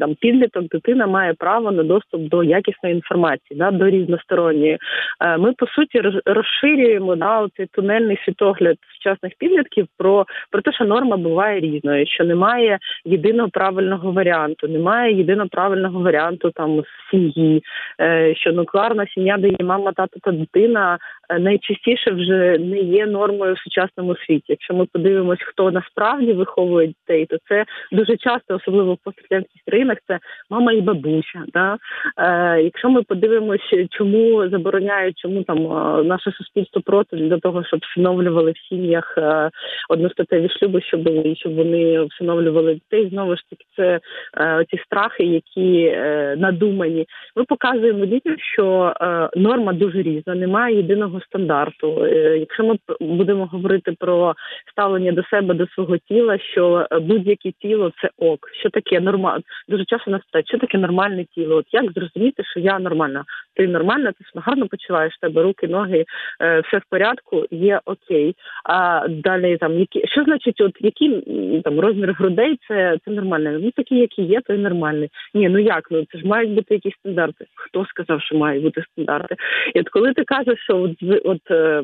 там 0.00 0.14
підліток 0.20 0.68
дитина 0.68 1.06
має 1.06 1.34
право 1.34 1.72
на 1.72 1.82
доступ 1.82 2.28
до 2.28 2.44
якісної 2.44 2.94
інформації, 2.94 3.58
да, 3.58 3.70
до 3.70 3.90
різносторонньої. 3.90 4.78
Е, 5.20 5.38
ми 5.38 5.52
по 5.52 5.66
суті 5.66 6.02
розширюємо 6.26 7.16
да, 7.16 7.48
цей 7.56 7.66
тунельний 7.66 8.18
світогляд 8.24 8.76
сучасних 9.02 9.32
підлітків 9.38 9.86
про 9.98 10.26
про 10.50 10.62
те, 10.62 10.72
що 10.72 10.84
норма 10.84 11.16
буває 11.16 11.60
різною, 11.60 12.06
що 12.06 12.24
немає 12.24 12.78
єдиного 13.04 13.48
правильного 13.48 14.12
варіанту, 14.12 14.68
немає 14.68 15.16
єдиного 15.16 15.48
правильного 15.48 16.00
варіанту 16.00 16.50
там 16.50 16.82
сім'ї, 17.10 17.62
е, 18.00 18.34
що 18.34 18.52
нуклеарна 18.52 19.06
сім'я, 19.06 19.36
де 19.38 19.48
є 19.48 19.64
мама, 19.64 19.92
тато 19.92 20.20
та 20.22 20.32
дитина, 20.32 20.98
е, 21.30 21.38
найчастіше 21.38 22.10
вже 22.10 22.58
не 22.58 22.78
є 22.78 23.06
нормою 23.06 23.54
в 23.54 23.58
сучасному 23.58 24.16
світі. 24.16 24.44
Якщо 24.48 24.74
ми 24.74 24.86
подивимось, 24.92 25.42
хто 25.42 25.70
насправді 25.70 26.32
виховує 26.32 26.86
дітей, 26.86 27.26
то 27.26 27.36
це 27.48 27.64
дуже 27.92 28.16
часто, 28.16 28.54
особливо 28.54 28.94
в 28.94 28.98
пострадянських 29.04 29.62
країнах, 29.66 29.98
це 30.06 30.18
мама 30.50 30.72
і 30.72 30.80
бабуся. 30.80 31.44
Да? 31.52 31.76
Е, 32.18 32.62
Якщо 32.62 32.90
ми 32.90 33.02
подивимось, 33.02 33.74
чому 33.90 34.48
забороняють, 34.48 35.18
чому 35.18 35.42
там 35.42 35.58
е, 35.58 36.04
наше 36.04 36.32
суспільство 36.32 36.82
проти 36.82 37.16
для 37.16 37.38
того, 37.38 37.64
щоб 37.64 37.80
встановлювали 37.82 38.52
в 38.52 38.58
сім'ях 38.92 39.14
е, 39.18 39.50
одностатеві 39.88 40.48
шлюби, 40.48 40.80
щоб 40.80 41.08
щоб 41.36 41.54
вони 41.54 42.04
встановлювали 42.04 42.74
дітей, 42.74 43.08
знову 43.08 43.36
ж 43.36 43.42
таки, 43.50 43.64
це 43.76 44.00
е, 44.40 44.64
ці 44.70 44.78
страхи, 44.86 45.24
які 45.24 45.84
е, 45.84 46.34
надумані. 46.38 47.06
Ми 47.36 47.44
показуємо 47.44 48.06
дітям, 48.06 48.36
що 48.54 48.94
е, 49.00 49.28
норма 49.36 49.72
дуже 49.72 50.02
різна, 50.02 50.34
немає 50.34 50.76
єдиного 50.76 51.20
стандарту. 51.20 52.04
Е, 52.04 52.38
якщо 52.38 52.64
ми 52.64 52.76
будемо 53.00 53.46
говорити 53.46 53.92
про 53.98 54.34
ставлення 54.72 55.12
до 55.12 55.22
себе, 55.22 55.54
до 55.54 55.66
свого 55.66 55.96
тіла, 55.98 56.38
що 56.38 56.86
е, 56.90 56.98
будь-яке 56.98 57.50
тіло 57.50 57.92
це 58.02 58.10
ок. 58.18 58.38
Що 58.60 58.70
таке 58.70 59.00
нормально? 59.00 59.42
Дуже 59.68 59.84
часто 59.84 60.10
нас 60.10 60.20
питають, 60.24 60.48
що 60.48 60.58
таке 60.58 60.78
нормальне 60.78 61.24
тіло? 61.24 61.56
От 61.56 61.66
як 61.72 61.92
зрозуміти, 61.92 62.42
що 62.44 62.60
я 62.60 62.78
нормальна? 62.78 63.24
Ти 63.54 63.68
нормальна, 63.68 64.12
ти 64.12 64.24
гарно 64.34 64.66
почуваєш 64.66 65.18
тебе, 65.20 65.42
руки, 65.42 65.68
ноги, 65.68 66.04
е, 66.40 66.60
все 66.60 66.78
в 66.78 66.82
порядку, 66.90 67.44
є 67.50 67.80
окей. 67.84 68.36
А 68.64 68.81
далі 69.08 69.56
там 69.56 69.78
які 69.78 70.06
що 70.06 70.24
значить, 70.24 70.60
от 70.60 70.72
які 70.80 71.20
там 71.64 71.80
розмір 71.80 72.12
грудей, 72.12 72.58
це 72.68 72.98
це 73.04 73.10
нормально. 73.10 73.58
Ну 73.62 73.70
такі, 73.70 73.96
які 73.96 74.22
є, 74.22 74.40
то 74.40 74.54
й 74.54 74.58
нормальний. 74.58 75.08
Ні, 75.34 75.48
ну 75.48 75.58
як 75.58 75.88
ну 75.90 76.04
це 76.12 76.18
ж 76.18 76.26
мають 76.26 76.54
бути 76.54 76.74
якісь 76.74 76.94
стандарти. 76.98 77.46
Хто 77.54 77.84
сказав, 77.84 78.22
що 78.22 78.36
мають 78.36 78.62
бути 78.62 78.84
стандарти? 78.92 79.36
І 79.74 79.80
от 79.80 79.88
коли 79.88 80.12
ти 80.12 80.24
кажеш, 80.24 80.58
що 80.60 80.76
от 80.76 80.96
от 81.24 81.50
е, 81.50 81.82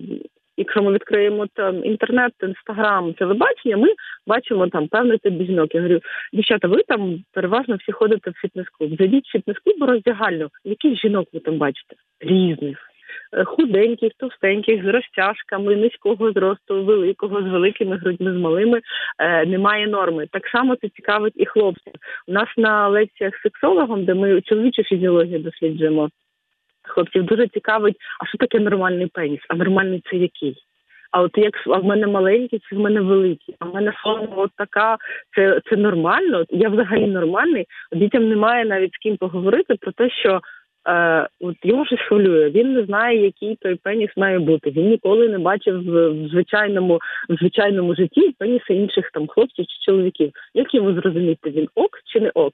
якщо 0.58 0.82
ми 0.82 0.92
відкриємо 0.92 1.46
там 1.54 1.84
інтернет, 1.84 2.32
інстаграм, 2.42 3.12
телебачення, 3.12 3.76
ми 3.76 3.88
бачимо 4.26 4.68
там 4.68 4.88
певний 4.88 5.18
тип 5.18 5.42
жінок. 5.42 5.74
Я 5.74 5.80
говорю, 5.80 6.00
дівчата, 6.32 6.68
ви 6.68 6.82
там 6.88 7.24
переважно 7.32 7.76
всі 7.76 7.92
ходите 7.92 8.30
в 8.30 8.34
фітнес-клуб. 8.34 8.90
Зайдіть 8.98 9.28
в 9.28 9.32
фітнес-клуб 9.32 9.90
роздягальну. 9.90 10.48
Яких 10.64 11.00
жінок 11.00 11.28
ви 11.32 11.40
там 11.40 11.58
бачите? 11.58 11.96
Різних. 12.20 12.87
Е, 13.32 13.44
худеньких, 13.44 14.12
товстеньких, 14.18 14.84
з 14.84 14.86
розтяжками, 14.86 15.76
низького 15.76 16.32
зросту, 16.32 16.84
великого, 16.84 17.42
з 17.42 17.46
великими 17.46 17.96
грудьми, 17.96 18.32
з 18.32 18.36
малими 18.36 18.80
е, 19.18 19.46
немає 19.46 19.86
норми. 19.86 20.26
Так 20.32 20.46
само 20.46 20.76
це 20.76 20.88
цікавить 20.88 21.32
і 21.36 21.46
хлопців. 21.46 21.92
У 22.26 22.32
нас 22.32 22.48
на 22.56 22.88
лекціях 22.88 23.34
з 23.36 23.42
сексологом, 23.42 24.04
де 24.04 24.14
ми 24.14 24.40
чоловічу 24.40 24.82
фізіологію 24.82 25.38
досліджуємо, 25.38 26.08
хлопців 26.82 27.22
дуже 27.22 27.48
цікавить, 27.48 27.96
а 28.20 28.26
що 28.26 28.38
таке 28.38 28.60
нормальний 28.60 29.06
пеніс? 29.06 29.40
А 29.48 29.54
нормальний 29.54 30.02
це 30.10 30.16
який? 30.16 30.56
А 31.10 31.22
от 31.22 31.38
як 31.38 31.54
а 31.66 31.78
в 31.78 31.84
мене 31.84 32.06
маленький, 32.06 32.58
чи 32.68 32.76
в 32.76 32.78
мене 32.78 33.00
великий, 33.00 33.56
а 33.58 33.64
в 33.64 33.74
мене 33.74 33.92
форма 33.92 34.36
от 34.36 34.50
така, 34.56 34.96
це 35.36 35.60
це 35.70 35.76
нормально. 35.76 36.44
Я 36.50 36.68
взагалі 36.68 37.06
нормальний. 37.06 37.66
Дітям 37.92 38.28
немає 38.28 38.64
навіть 38.64 38.94
з 38.94 38.98
ким 38.98 39.16
поговорити 39.16 39.74
про 39.74 39.92
те, 39.92 40.10
що 40.10 40.40
е, 40.88 41.28
от 41.40 41.56
його 41.62 41.86
щось 41.86 42.00
хвилює. 42.08 42.50
Він 42.50 42.72
не 42.72 42.84
знає, 42.84 43.24
який 43.24 43.56
той 43.56 43.74
пеніс 43.74 44.10
має 44.16 44.38
бути. 44.38 44.70
Він 44.70 44.88
ніколи 44.88 45.28
не 45.28 45.38
бачив 45.38 45.82
в 45.84 46.28
звичайному 46.28 46.98
в 47.28 47.34
звичайному 47.34 47.94
житті 47.94 48.34
пеніси 48.38 48.74
інших 48.74 49.10
там 49.14 49.26
хлопців 49.26 49.66
чи 49.66 49.90
чоловіків. 49.90 50.32
Як 50.54 50.74
йому 50.74 51.00
зрозуміти, 51.00 51.50
він 51.50 51.68
ок 51.74 51.90
чи 52.06 52.20
не 52.20 52.30
ок? 52.30 52.52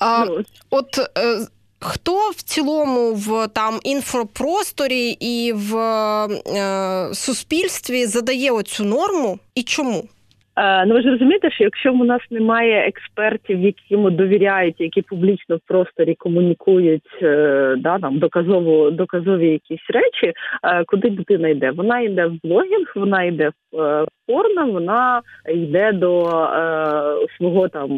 А, 0.00 0.24
ну, 0.24 0.40
От 0.70 0.98
е, 0.98 1.46
Хто 1.82 2.30
в 2.30 2.42
цілому 2.42 3.14
в 3.14 3.48
там 3.48 3.80
інфопросторі 3.84 5.16
і 5.20 5.52
в 5.52 5.76
е, 5.76 7.14
суспільстві 7.14 8.06
задає 8.06 8.50
оцю 8.50 8.84
норму 8.84 9.38
і 9.54 9.62
чому? 9.62 10.08
Е, 10.56 10.86
ну 10.86 10.94
ви 10.94 11.02
ж 11.02 11.10
розумієте, 11.10 11.50
що 11.50 11.64
якщо 11.64 11.92
у 11.92 12.04
нас 12.04 12.20
немає 12.30 12.88
експертів, 12.88 13.60
яким 13.60 14.16
довіряють, 14.16 14.80
які 14.80 15.02
публічно 15.02 15.56
в 15.56 15.60
просторі 15.66 16.14
комунікують 16.14 17.22
е, 17.22 17.74
да 17.78 17.98
там 17.98 18.18
доказово 18.18 18.90
доказові 18.90 19.48
якісь 19.48 19.90
речі, 19.90 20.32
е, 20.64 20.84
куди 20.86 21.10
дитина 21.10 21.48
йде? 21.48 21.70
Вона 21.70 22.00
йде 22.00 22.26
в 22.26 22.38
блогінг, 22.44 22.92
вона 22.96 23.22
йде 23.22 23.50
в 23.72 24.06
порно, 24.26 24.72
вона 24.72 25.20
йде 25.48 25.92
до 25.92 26.20
свого 27.36 27.68
там 27.68 27.90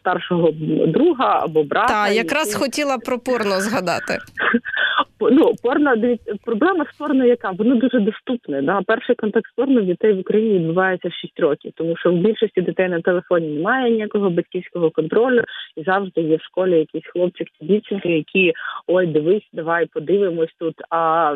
старшого 0.00 0.50
друга 0.86 1.40
або 1.42 1.64
брата. 1.64 2.04
Так, 2.06 2.16
якраз 2.16 2.48
який... 2.48 2.60
хотіла 2.62 2.98
про 2.98 3.18
порно 3.18 3.60
згадати. 3.60 4.18
Ну, 5.20 5.52
порно 5.62 5.96
дивіться, 5.96 6.34
проблема 6.44 6.84
з 6.92 6.96
порно 6.96 7.24
яка 7.24 7.50
воно 7.50 7.74
дуже 7.74 8.00
доступне. 8.00 8.62
Да? 8.62 8.80
Перший 8.86 9.14
контакт 9.16 9.50
з 9.52 9.54
порно 9.54 9.80
дітей 9.80 10.12
в 10.12 10.18
Україні 10.18 10.58
відбувається 10.58 11.08
в 11.08 11.12
6 11.12 11.40
років, 11.40 11.72
тому 11.74 11.96
що 11.96 12.12
в 12.12 12.14
більшості 12.14 12.62
дітей 12.62 12.88
на 12.88 13.00
телефоні 13.00 13.48
немає 13.48 13.90
ніякого 13.90 14.30
батьківського 14.30 14.90
контролю, 14.90 15.42
і 15.76 15.82
завжди 15.82 16.20
є 16.20 16.36
в 16.36 16.42
школі 16.42 16.78
якісь 16.78 17.10
хлопчик 17.12 17.48
чи 17.58 17.66
дівчинки, 17.66 18.08
які 18.08 18.52
ой, 18.86 19.06
дивись, 19.06 19.48
давай 19.52 19.86
подивимось 19.86 20.54
тут. 20.58 20.74
А 20.90 21.34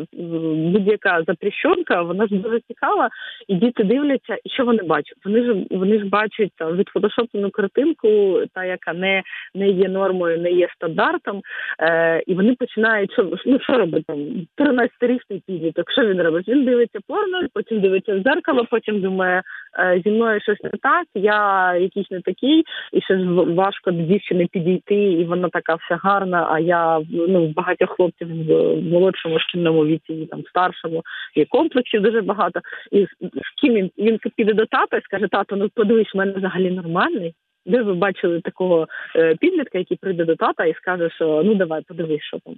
будь-яка 0.72 1.22
запрещенка, 1.26 2.02
вона 2.02 2.26
ж 2.26 2.34
дуже 2.34 2.60
цікава, 2.60 3.08
і 3.48 3.54
діти 3.54 3.84
дивляться, 3.84 4.36
і 4.44 4.48
що 4.50 4.64
вони 4.64 4.82
бачать? 4.82 5.18
Вони 5.24 5.44
ж 5.44 5.54
вони 5.70 5.98
ж 5.98 6.04
бачать 6.04 6.50
там 6.56 6.76
відфотошоплену 6.76 7.50
картинку, 7.50 8.40
та 8.54 8.64
яка 8.64 8.92
не 8.92 9.22
не 9.54 9.68
є 9.68 9.88
нормою, 9.88 10.38
не 10.38 10.50
є 10.50 10.68
стандартом, 10.76 11.42
е, 11.80 12.22
і 12.26 12.34
вони 12.34 12.54
починають 12.54 13.12
що 13.12 13.30
ну 13.46 13.60
що 13.60 13.73
робить 13.78 14.04
там 14.06 14.18
13-річний 14.58 15.42
підліток, 15.46 15.90
що 15.90 16.06
він 16.06 16.22
робить? 16.22 16.48
Він 16.48 16.64
дивиться 16.64 16.98
порно, 17.06 17.40
потім 17.54 17.80
дивиться 17.80 18.16
в 18.16 18.22
зеркало, 18.22 18.66
потім 18.70 19.00
думає, 19.00 19.42
«Е, 19.78 20.02
зі 20.04 20.10
мною 20.10 20.40
щось 20.40 20.62
не 20.62 20.70
так, 20.70 21.06
я 21.14 21.74
якийсь 21.76 22.10
не 22.10 22.20
такий, 22.20 22.64
і 22.92 23.00
ще 23.00 23.16
важко 23.34 23.90
до 23.90 24.02
дівчини 24.02 24.48
підійти, 24.52 24.94
і 24.94 25.24
вона 25.24 25.48
така 25.48 25.74
вся 25.74 25.96
гарна. 25.96 26.48
А 26.50 26.58
я 26.58 27.00
ну 27.10 27.46
багатьох 27.46 27.90
хлопців 27.90 28.28
в 28.28 28.82
молодшому 28.82 29.38
шкільному 29.38 29.86
віці, 29.86 30.28
там 30.30 30.42
старшому, 30.48 31.02
і 31.34 31.44
комплексів 31.44 32.02
дуже 32.02 32.22
багато. 32.22 32.60
І 32.92 33.06
з 33.20 33.60
ким 33.60 33.74
він 33.74 33.90
він 33.98 34.18
піде 34.36 34.52
до 34.52 34.66
тата 34.66 34.96
і 34.96 35.02
скаже, 35.02 35.28
тато, 35.28 35.56
ну 35.56 35.68
подивись, 35.74 36.14
в 36.14 36.18
мене 36.18 36.32
взагалі 36.32 36.70
нормальний. 36.70 37.34
Де 37.66 37.82
ви 37.82 37.94
бачили 37.94 38.40
такого 38.40 38.86
е, 39.16 39.34
підлітка, 39.34 39.78
який 39.78 39.96
прийде 39.96 40.24
до 40.24 40.36
тата 40.36 40.64
і 40.64 40.74
скаже, 40.74 41.10
що 41.10 41.42
ну 41.44 41.54
давай 41.54 41.82
подивись, 41.82 42.22
що 42.22 42.38
там. 42.44 42.54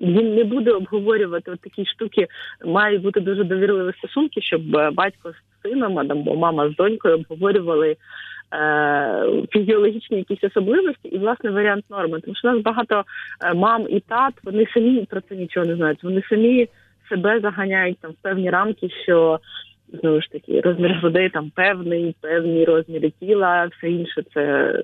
Він 0.00 0.34
не 0.34 0.44
буде 0.44 0.72
обговорювати 0.72 1.50
от 1.50 1.60
такі 1.60 1.86
штуки. 1.86 2.26
Мають 2.64 3.02
бути 3.02 3.20
дуже 3.20 3.44
довірливі 3.44 3.92
стосунки, 3.98 4.40
щоб 4.40 4.76
е, 4.76 4.90
батько 4.90 5.30
з 5.30 5.62
сином 5.62 5.98
або 5.98 6.36
мама 6.36 6.70
з 6.70 6.76
донькою 6.76 7.14
обговорювали 7.14 7.90
е, 7.90 7.96
фізіологічні 9.50 10.16
якісь 10.16 10.44
особливості 10.44 11.08
і 11.08 11.18
власне 11.18 11.50
варіант 11.50 11.84
норми. 11.90 12.20
Тому 12.20 12.34
що 12.34 12.48
у 12.48 12.52
нас 12.52 12.62
багато 12.62 13.04
е, 13.44 13.54
мам 13.54 13.86
і 13.90 14.00
тат 14.00 14.34
вони 14.44 14.66
самі 14.74 15.06
про 15.10 15.20
це 15.20 15.36
нічого 15.36 15.66
не 15.66 15.76
знають. 15.76 16.04
Вони 16.04 16.22
самі 16.28 16.68
себе 17.08 17.40
заганяють 17.40 17.98
там 17.98 18.10
в 18.10 18.22
певні 18.22 18.50
рамки, 18.50 18.88
що 19.04 19.40
знову 20.00 20.20
ж 20.20 20.30
таки 20.30 20.60
розмір 20.60 20.92
грудей 20.92 21.28
там 21.28 21.50
певний, 21.50 22.16
певні 22.20 22.64
розміри 22.64 23.12
тіла, 23.20 23.66
все 23.66 23.90
інше 23.90 24.22
це, 24.34 24.74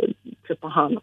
це 0.49 0.55
погано. 0.55 1.01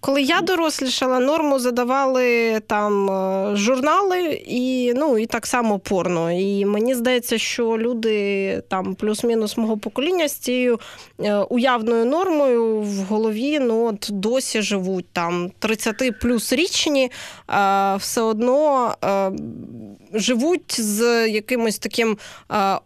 Коли 0.00 0.22
я 0.22 0.40
дорослішала, 0.40 1.18
норму 1.18 1.58
задавали 1.58 2.60
там 2.60 3.10
е, 3.10 3.56
журнали 3.56 4.42
і 4.46 4.92
ну 4.96 5.18
і 5.18 5.26
так 5.26 5.46
само 5.46 5.78
порно. 5.78 6.32
І 6.32 6.64
мені 6.64 6.94
здається, 6.94 7.38
що 7.38 7.78
люди 7.78 8.62
там 8.68 8.94
плюс-мінус 8.94 9.56
мого 9.56 9.78
покоління 9.78 10.28
з 10.28 10.32
цією 10.32 10.80
е, 11.20 11.36
уявною 11.36 12.04
нормою 12.04 12.80
в 12.80 12.96
голові 12.96 13.58
ну 13.58 13.86
от 13.86 14.08
досі 14.10 14.62
живуть 14.62 15.06
там 15.12 15.50
30 15.58 16.20
плюс 16.20 16.52
річні, 16.52 17.10
все 17.98 18.20
одно 18.20 18.94
живуть 20.12 20.80
з 20.80 21.28
якимось 21.28 21.78
таким 21.78 22.18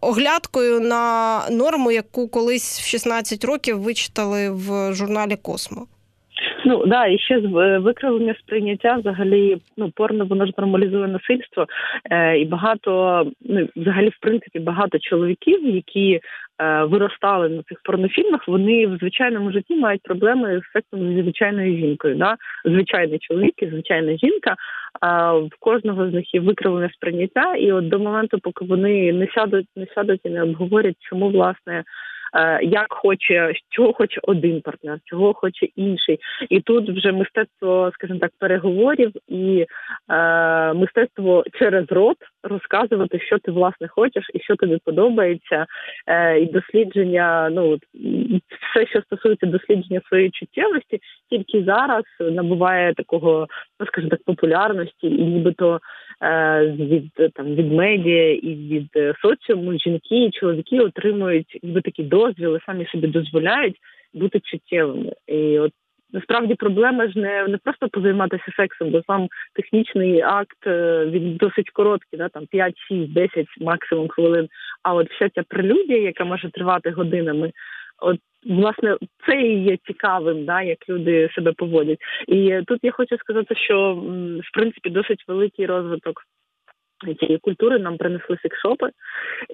оглядкою 0.01 0.79
на 0.79 1.41
норму, 1.49 1.91
яку 1.91 2.27
колись 2.27 2.79
в 2.79 2.85
16 2.85 3.43
років 3.43 3.81
вичитали 3.81 4.49
в 4.49 4.93
журналі 4.93 5.35
Космо. 5.41 5.87
Ну 6.65 6.85
да, 6.85 7.07
і 7.07 7.19
ще 7.19 7.37
викривлення 7.77 8.35
сприйняття 8.39 8.95
взагалі 8.95 9.57
ну 9.77 9.91
порно 9.95 10.25
воно 10.25 10.45
ж 10.45 10.53
нормалізує 10.57 11.07
насильство, 11.07 11.65
е, 12.11 12.37
і 12.37 12.45
багато 12.45 13.23
ну 13.41 13.67
взагалі 13.75 14.09
в 14.09 14.17
принципі 14.21 14.59
багато 14.59 14.99
чоловіків, 14.99 15.75
які 15.75 16.19
е, 16.61 16.83
виростали 16.83 17.49
на 17.49 17.63
цих 17.63 17.77
порнофільмах, 17.83 18.47
вони 18.47 18.87
в 18.87 18.97
звичайному 18.97 19.51
житті 19.51 19.75
мають 19.75 20.01
проблеми 20.01 20.61
з 20.69 20.73
сексом 20.73 21.15
зі 21.15 21.21
звичайною 21.21 21.77
жінкою. 21.77 22.15
Да? 22.15 22.35
Звичайний 22.65 23.19
чоловік 23.19 23.53
і 23.57 23.67
звичайна 23.67 24.17
жінка. 24.17 24.55
А 25.01 25.33
в 25.33 25.49
кожного 25.59 26.09
з 26.09 26.13
них 26.13 26.33
є 26.33 26.41
викривлене 26.41 26.89
сприйняття, 26.93 27.55
і 27.55 27.71
от 27.71 27.89
до 27.89 27.99
моменту, 27.99 28.39
поки 28.39 28.65
вони 28.65 29.13
не 29.13 29.27
сядуть, 29.35 29.67
не 29.75 29.85
сядуть 29.95 30.21
і 30.23 30.29
не 30.29 30.43
обговорять, 30.43 30.95
чому 30.99 31.29
власне. 31.29 31.83
Е, 32.35 32.59
як 32.63 32.93
хоче, 32.93 33.53
чого 33.69 33.93
хоче 33.93 34.19
один 34.23 34.61
партнер, 34.61 34.99
чого 35.05 35.33
хоче 35.33 35.65
інший, 35.65 36.19
і 36.49 36.61
тут 36.61 36.89
вже 36.89 37.11
мистецтво, 37.11 37.91
скажімо 37.93 38.19
так, 38.19 38.31
переговорів 38.39 39.11
і 39.27 39.65
е, 40.09 40.73
мистецтво 40.73 41.43
через 41.53 41.85
рот 41.89 42.17
розказувати, 42.43 43.19
що 43.19 43.39
ти 43.39 43.51
власне 43.51 43.87
хочеш 43.87 44.23
і 44.33 44.39
що 44.39 44.55
тобі 44.55 44.77
подобається, 44.85 45.65
е, 46.07 46.39
і 46.39 46.45
дослідження. 46.45 47.49
Ну 47.51 47.77
все, 48.73 48.87
що 48.87 49.01
стосується 49.01 49.45
дослідження 49.45 50.01
своєї 50.07 50.31
чуттєвості, 50.31 50.99
тільки 51.29 51.63
зараз 51.63 52.03
набуває 52.19 52.93
такого, 52.93 53.47
ну 53.79 53.85
скажімо 53.85 54.09
так, 54.09 54.23
популярності, 54.25 55.07
і 55.07 55.23
нібито 55.23 55.79
від 56.65 57.33
там 57.33 57.55
від 57.55 57.73
медіа 57.73 58.33
і 58.33 58.55
від 58.55 59.15
соціуму 59.21 59.79
жінки 59.79 60.25
і 60.25 60.31
чоловіки 60.31 60.79
отримують 60.79 61.59
ніби 61.63 61.81
такі 61.81 62.03
дозвіли, 62.03 62.59
самі 62.65 62.85
собі 62.85 63.07
дозволяють 63.07 63.75
бути 64.13 64.39
чуттєвими. 64.39 65.11
І 65.27 65.59
от 65.59 65.71
Насправді 66.13 66.55
проблема 66.55 67.07
ж 67.07 67.19
не 67.19 67.47
не 67.47 67.57
просто 67.57 67.89
позайматися 67.89 68.43
сексом, 68.55 68.89
бо 68.89 69.01
сам 69.07 69.27
технічний 69.53 70.21
акт 70.21 70.67
е, 70.67 71.05
він 71.05 71.35
досить 71.35 71.69
короткий, 71.69 72.19
да, 72.19 72.29
там 72.29 72.45
5, 72.45 72.75
6, 72.87 73.13
10 73.13 73.47
максимум 73.61 74.07
хвилин. 74.07 74.47
А 74.83 74.93
от 74.93 75.11
вся 75.11 75.29
ця 75.29 75.43
прелюдія, 75.43 76.01
яка 76.01 76.25
може 76.25 76.49
тривати 76.51 76.91
годинами, 76.91 77.51
от 78.03 78.19
власне 78.45 78.97
це 79.25 79.41
і 79.41 79.63
є 79.63 79.77
цікавим, 79.87 80.45
да, 80.45 80.61
як 80.61 80.89
люди 80.89 81.29
себе 81.35 81.51
поводять. 81.51 81.99
І 82.27 82.61
тут 82.67 82.79
я 82.83 82.91
хочу 82.91 83.17
сказати, 83.17 83.55
що 83.55 83.93
в 84.49 84.53
принципі 84.53 84.89
досить 84.89 85.23
великий 85.27 85.65
розвиток 85.65 86.23
цієї 87.19 87.37
культури 87.37 87.79
нам 87.79 87.97
принесли 87.97 88.37
секшопи, 88.41 88.89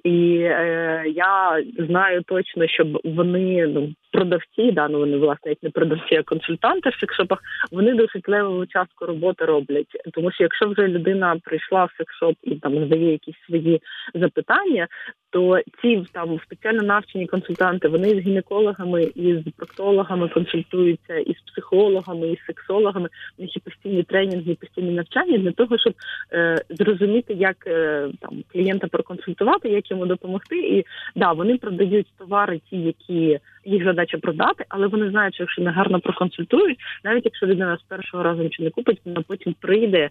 і 0.03 0.37
е, 0.41 1.03
я 1.15 1.63
знаю 1.77 2.23
точно, 2.27 2.67
що 2.67 2.85
вони 3.03 3.67
ну 3.67 3.93
продавці, 4.11 4.71
да, 4.71 4.87
ну 4.87 4.99
вони 4.99 5.17
власне 5.17 5.51
як 5.51 5.63
не 5.63 5.69
продавці, 5.69 6.15
а 6.15 6.23
консультанти 6.23 6.89
в 6.89 6.99
секшопах, 6.99 7.39
вони 7.71 7.93
досить 7.93 8.29
левову 8.29 8.65
частку 8.65 9.05
роботи 9.05 9.45
роблять. 9.45 9.97
Тому 10.13 10.31
що 10.31 10.43
якщо 10.43 10.69
вже 10.69 10.87
людина 10.87 11.37
прийшла 11.43 11.85
в 11.85 11.91
секшоп 11.97 12.35
і 12.43 12.55
там 12.55 12.85
здає 12.85 13.11
якісь 13.11 13.35
свої 13.47 13.81
запитання, 14.13 14.87
то 15.31 15.59
ці 15.81 16.03
там 16.13 16.39
спеціально 16.43 16.83
навчені 16.83 17.27
консультанти 17.27 17.87
вони 17.87 18.09
з 18.09 18.19
гінекологами 18.19 19.03
і 19.03 19.35
з 19.35 19.51
проктологами 19.57 20.29
консультуються, 20.29 21.17
і 21.17 21.33
з 21.33 21.51
психологами, 21.51 22.27
і 22.27 22.35
з 22.35 22.45
сексологами. 22.45 23.09
У 23.37 23.41
них 23.41 23.55
є 23.55 23.61
постійні 23.65 24.03
тренінги, 24.03 24.55
постійні 24.55 24.91
навчання 24.91 25.37
для 25.37 25.51
того, 25.51 25.77
щоб 25.77 25.93
е, 26.33 26.57
зрозуміти, 26.69 27.33
як 27.33 27.67
е, 27.67 28.09
там 28.21 28.43
клієнта 28.51 28.87
проконсультувати, 28.87 29.69
як 29.69 29.91
йому 29.91 30.05
допомогти. 30.05 30.59
І 30.59 30.85
да, 31.15 31.31
вони 31.31 31.57
продають 31.57 32.07
товари, 32.17 32.61
ті, 32.69 32.77
які 32.77 33.39
їх 33.65 33.83
задача 33.99 34.17
продати, 34.17 34.65
але 34.69 34.87
вони 34.87 35.09
знають, 35.09 35.33
що 35.33 35.43
якщо 35.43 35.61
не 35.61 35.71
гарно 35.71 35.99
проконсультують, 35.99 36.79
навіть 37.03 37.25
якщо 37.25 37.45
людина 37.45 37.77
з 37.77 37.81
першого 37.81 38.23
разу 38.23 38.43
нічого 38.43 38.65
не 38.65 38.71
купить, 38.71 39.01
вона 39.05 39.21
потім 39.27 39.55
прийде. 39.59 40.09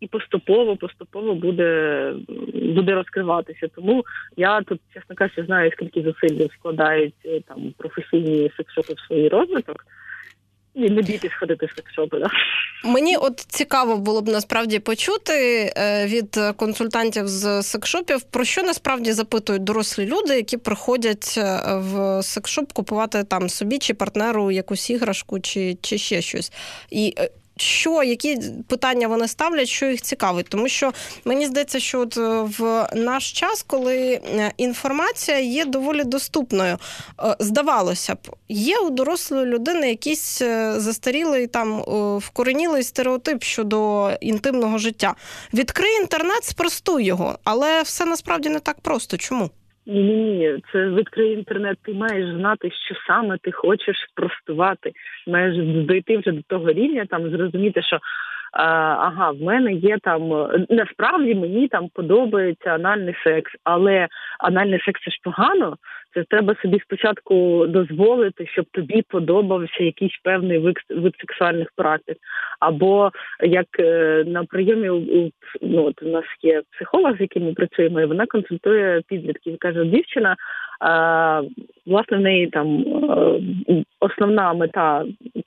І 0.00 0.06
поступово, 0.06 0.76
поступово 0.76 1.34
буде 1.34 2.12
буде 2.54 2.94
розкриватися. 2.94 3.68
Тому 3.74 4.04
я 4.36 4.60
тут, 4.62 4.80
чесно 4.94 5.14
кажучи, 5.14 5.44
знаю, 5.44 5.70
скільки 5.72 6.02
зусиль 6.02 6.48
складають 6.58 7.14
е, 7.24 7.40
там 7.40 7.74
професійні 7.78 8.50
секшопи 8.56 8.92
в 8.92 9.00
свій 9.08 9.28
розвиток. 9.28 9.86
І 10.76 10.90
не 10.90 11.02
бійтесь 11.02 11.32
ходити 11.40 11.66
в 11.66 11.70
секшопи. 11.76 12.22
Мені 12.84 13.16
от 13.16 13.40
цікаво 13.40 13.96
було 13.96 14.22
б 14.22 14.28
насправді 14.28 14.78
почути 14.78 15.32
е, 15.76 16.06
від 16.06 16.38
консультантів 16.56 17.28
з 17.28 17.62
секшопів, 17.62 18.22
про 18.22 18.44
що 18.44 18.62
насправді 18.62 19.12
запитують 19.12 19.64
дорослі 19.64 20.06
люди, 20.06 20.36
які 20.36 20.56
приходять 20.56 21.34
е, 21.38 21.60
в 21.76 22.22
секшоп 22.22 22.72
купувати 22.72 23.24
там 23.24 23.48
собі 23.48 23.78
чи 23.78 23.94
партнеру 23.94 24.50
якусь 24.50 24.90
іграшку, 24.90 25.40
чи, 25.40 25.78
чи 25.80 25.98
ще 25.98 26.22
щось. 26.22 26.52
І 26.90 27.14
що, 27.56 28.02
які 28.02 28.38
питання 28.68 29.08
вони 29.08 29.28
ставлять, 29.28 29.68
що 29.68 29.86
їх 29.86 30.02
цікавить, 30.02 30.46
тому 30.48 30.68
що 30.68 30.92
мені 31.24 31.46
здається, 31.46 31.80
що 31.80 32.00
от 32.00 32.16
е, 32.16 32.20
в 32.58 32.88
наш 32.94 33.32
час, 33.32 33.64
коли 33.66 33.96
е, 33.96 34.52
інформація 34.56 35.38
є 35.38 35.64
доволі 35.64 36.04
доступною, 36.04 36.78
е, 37.24 37.36
здавалося 37.38 38.14
б, 38.14 38.18
є 38.48 38.78
у 38.78 38.90
дорослої 38.90 39.46
людини 39.46 39.88
якийсь 39.88 40.38
застарілий 40.76 41.46
там 41.46 41.82
вкоренілий 42.18 42.82
стереотип 42.82 43.42
щодо 43.42 44.10
інтимного 44.20 44.78
життя. 44.78 45.14
Відкрий 45.54 45.92
інтернет, 45.92 46.44
спростуй 46.44 47.04
його, 47.04 47.38
але 47.44 47.82
все 47.82 48.04
насправді 48.04 48.48
не 48.48 48.60
так 48.60 48.80
просто. 48.80 49.16
Чому? 49.16 49.50
Ні, 49.86 50.02
ні, 50.02 50.14
ні, 50.14 50.62
це 50.72 50.88
відкрий 50.88 51.32
інтернет. 51.32 51.78
Ти 51.82 51.92
маєш 51.92 52.34
знати, 52.34 52.70
що 52.70 52.94
саме 53.06 53.38
ти 53.42 53.52
хочеш 53.52 53.96
спростувати. 54.10 54.92
Маєш 55.26 55.56
дойти 55.86 56.18
вже 56.18 56.32
до 56.32 56.42
того 56.42 56.72
рівня, 56.72 57.06
там 57.10 57.30
зрозуміти, 57.30 57.82
що 57.82 57.98
ага, 58.52 59.30
в 59.30 59.42
мене 59.42 59.72
є 59.72 59.98
там 60.02 60.48
насправді 60.70 61.34
мені 61.34 61.68
там 61.68 61.88
подобається 61.94 62.70
анальний 62.70 63.14
секс, 63.24 63.52
але 63.64 64.08
анальний 64.38 64.80
секс 64.80 65.04
це 65.04 65.10
ж 65.10 65.18
погано. 65.22 65.76
Це 66.16 66.24
треба 66.24 66.54
собі 66.62 66.80
спочатку 66.80 67.66
дозволити, 67.66 68.46
щоб 68.46 68.66
тобі 68.70 69.02
подобався 69.08 69.84
якийсь 69.84 70.20
певний 70.22 70.58
вид, 70.58 70.76
сексуальних 71.20 71.68
практик. 71.76 72.16
Або 72.60 73.10
як 73.40 73.66
е, 73.78 74.24
на 74.26 74.44
прийомі 74.44 74.88
ну, 75.62 75.84
от 75.84 76.02
у 76.02 76.08
нас 76.08 76.24
є 76.42 76.62
психолог, 76.72 77.16
з 77.16 77.20
яким 77.20 77.44
ми 77.44 77.52
працюємо, 77.52 78.00
і 78.00 78.06
вона 78.06 78.26
консультує 78.26 79.02
підлітків. 79.08 79.56
Каже, 79.58 79.84
дівчина 79.84 80.36
Власне, 81.86 82.16
в 82.16 82.20
неї 82.20 82.46
там 82.46 82.80
е, 82.80 83.84
основна 84.00 84.52
мета 84.52 85.04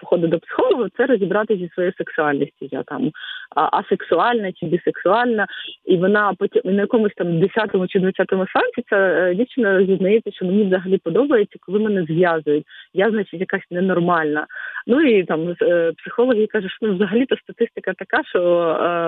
походу 0.10 0.28
до 0.28 0.40
психолога 0.40 0.90
це 0.98 1.06
розібратися 1.06 1.60
зі 1.60 1.70
своєю 1.74 1.94
сексуальністю. 1.98 2.68
Я 2.72 2.84
там 2.84 3.12
асексуальна 3.56 4.52
чи 4.52 4.66
бісексуальна, 4.66 5.48
і 5.86 5.98
вона 5.98 6.34
потім 6.40 6.62
на 6.66 6.82
якомусь 6.82 7.14
там 7.16 7.28
10-му 7.28 7.88
чи 7.88 8.00
20-му 8.00 8.46
санці 8.54 8.84
ця 8.90 8.96
е, 8.98 9.36
дівчина 9.36 9.78
розізнається, 9.78 10.32
що 10.32 10.46
мені 10.46 10.64
взагалі 10.64 10.98
подобається, 10.98 11.60
коли 11.62 11.80
мене 11.80 12.04
зв'язують. 12.04 12.66
Я, 12.94 13.10
значить, 13.10 13.40
якась 13.40 13.62
ненормальна. 13.72 14.48
Ну 14.88 15.02
і 15.02 15.24
там 15.24 15.56
е, 15.62 15.92
психологи 15.98 16.48
кажуть, 16.48 16.72
що 16.72 16.88
ну, 16.88 16.96
взагалі 16.96 17.26
то 17.26 17.36
статистика 17.38 17.94
така, 17.94 18.24
що 18.24 18.40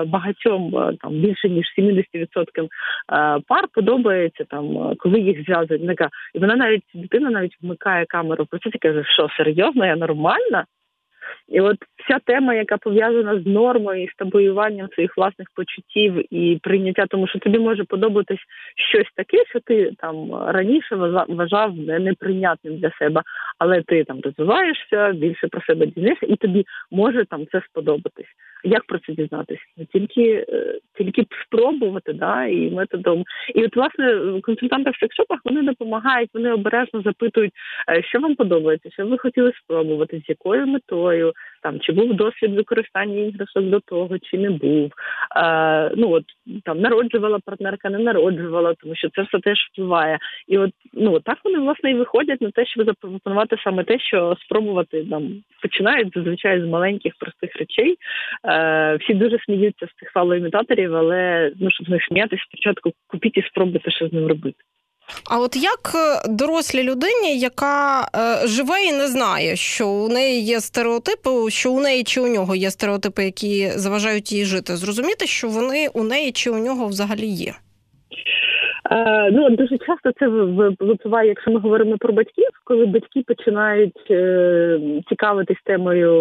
багатьом 0.06 0.96
там 1.00 1.12
більше 1.12 1.48
ніж 1.48 1.66
70% 1.78 2.68
пар 3.48 3.68
подобається 3.72 4.44
там, 4.44 4.94
коли 4.98 5.20
їх 5.20 5.44
зв'язують. 5.44 6.00
І 6.34 6.38
вона 6.38 6.56
навіть 6.56 6.84
дитина 6.94 7.30
навіть 7.30 7.56
вмикає 7.62 8.04
камеру 8.06 8.44
в 8.44 8.46
процесі, 8.46 8.78
каже, 8.78 9.04
що 9.04 9.28
серйозно, 9.36 9.86
я 9.86 9.96
нормальна. 9.96 10.64
І 11.48 11.60
от 11.60 11.76
вся 12.04 12.18
тема, 12.24 12.54
яка 12.54 12.76
пов'язана 12.76 13.40
з 13.40 13.46
нормою 13.46 14.02
і 14.02 14.08
з 14.08 14.14
табоюванням 14.16 14.88
своїх 14.94 15.16
власних 15.16 15.48
почуттів 15.54 16.34
і 16.34 16.58
прийняття, 16.62 17.06
тому 17.06 17.28
що 17.28 17.38
тобі 17.38 17.58
може 17.58 17.84
подобатись 17.84 18.40
щось 18.76 19.08
таке, 19.16 19.44
що 19.48 19.60
ти 19.60 19.92
там 19.98 20.44
раніше 20.46 20.96
вважав 21.28 21.76
неприйнятним 21.76 22.78
для 22.78 22.90
себе, 22.90 23.22
але 23.58 23.82
ти 23.82 24.04
там 24.04 24.20
розвиваєшся, 24.20 25.12
більше 25.12 25.48
про 25.48 25.62
себе 25.62 25.86
дізнаєшся, 25.86 26.26
і 26.26 26.36
тобі 26.36 26.64
може 26.90 27.24
там 27.24 27.46
це 27.52 27.62
сподобатись. 27.70 28.26
Як 28.64 28.84
про 28.84 28.98
це 28.98 29.12
дізнатися? 29.12 29.62
Тільки 29.92 30.46
е, 30.48 30.78
тільки 30.98 31.26
спробувати, 31.46 32.12
да, 32.12 32.44
і 32.44 32.70
методом. 32.70 33.24
І 33.54 33.64
от 33.64 33.76
власне 33.76 34.20
консультанти 34.42 34.90
в 34.90 34.96
секшопах 34.96 35.40
вони 35.44 35.62
допомагають, 35.62 36.30
вони 36.34 36.52
обережно 36.52 37.02
запитують, 37.02 37.52
е, 37.88 38.02
що 38.02 38.20
вам 38.20 38.34
подобається, 38.34 38.90
що 38.90 39.06
ви 39.06 39.18
хотіли 39.18 39.52
спробувати, 39.64 40.22
з 40.26 40.28
якою 40.28 40.66
метою. 40.66 41.11
Там 41.62 41.80
чи 41.80 41.92
був 41.92 42.14
досвід 42.14 42.54
використання 42.54 43.18
іграшок 43.18 43.64
до 43.64 43.80
того, 43.80 44.18
чи 44.18 44.38
не 44.38 44.50
був. 44.50 44.92
Е, 45.36 45.90
Ну 45.96 46.10
от 46.10 46.24
там 46.64 46.80
народжувала 46.80 47.38
партнерка, 47.44 47.90
не 47.90 47.98
народжувала, 47.98 48.74
тому 48.74 48.94
що 48.94 49.08
це 49.08 49.22
все 49.22 49.38
теж 49.38 49.58
впливає. 49.72 50.18
І 50.48 50.58
от 50.58 50.70
ну 50.92 51.20
так 51.20 51.38
вони 51.44 51.58
власне 51.58 51.90
і 51.90 51.94
виходять 51.94 52.40
на 52.40 52.50
те, 52.50 52.66
щоб 52.66 52.86
запропонувати 52.86 53.56
саме 53.64 53.84
те, 53.84 53.98
що 53.98 54.36
спробувати 54.40 55.04
там 55.10 55.42
починають 55.62 56.12
зазвичай 56.14 56.60
з 56.60 56.64
маленьких 56.64 57.12
простих 57.18 57.56
речей. 57.56 57.96
Е, 58.44 58.96
Всі 58.96 59.14
дуже 59.14 59.38
сміються 59.38 59.86
з 59.86 60.00
цих 60.00 60.10
фалоімітаторів, 60.10 60.96
але 60.96 61.52
ну 61.60 61.70
щоб 61.70 61.88
них 61.88 62.04
сміятися, 62.04 62.42
спочатку 62.48 62.92
купіть 63.06 63.36
і 63.36 63.42
спробуйте, 63.42 63.90
що 63.90 64.08
з 64.08 64.12
ним 64.12 64.26
робити. 64.26 64.58
А 65.24 65.38
от 65.38 65.56
як 65.56 65.92
е, 65.94 66.28
дорослій 66.28 66.82
людині, 66.82 67.38
яка 67.38 68.08
е, 68.16 68.46
живе 68.46 68.84
і 68.84 68.92
не 68.92 69.08
знає, 69.08 69.56
що 69.56 69.88
у 69.88 70.08
неї 70.08 70.42
є 70.42 70.60
стереотипи, 70.60 71.30
що 71.48 71.72
у 71.72 71.80
неї 71.80 72.04
чи 72.04 72.20
у 72.20 72.26
нього 72.26 72.54
є 72.54 72.70
стереотипи, 72.70 73.24
які 73.24 73.72
заважають 73.76 74.32
їй 74.32 74.44
жити, 74.44 74.76
зрозуміти, 74.76 75.26
що 75.26 75.48
вони 75.48 75.88
у 75.88 76.02
неї 76.02 76.32
чи 76.32 76.50
у 76.50 76.58
нього 76.58 76.86
взагалі 76.86 77.26
є? 77.26 77.54
Е, 78.90 79.30
ну 79.30 79.50
дуже 79.50 79.78
часто 79.78 80.12
це 80.18 80.28
випливає, 80.80 81.28
якщо 81.28 81.50
ми 81.50 81.60
говоримо 81.60 81.98
про 81.98 82.12
батьків, 82.12 82.48
коли 82.64 82.86
батьки 82.86 83.22
починають 83.26 84.10
е, 84.10 84.78
цікавитись 85.08 85.62
темою, 85.64 86.12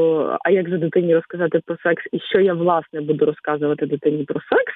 а 0.42 0.50
як 0.50 0.70
же 0.70 0.78
дитині 0.78 1.16
розказати 1.16 1.62
про 1.66 1.78
секс, 1.84 2.04
і 2.12 2.20
що 2.20 2.40
я 2.40 2.54
власне 2.54 3.02
буду 3.02 3.26
розказувати 3.26 3.86
дитині 3.86 4.24
про 4.24 4.40
секс, 4.40 4.74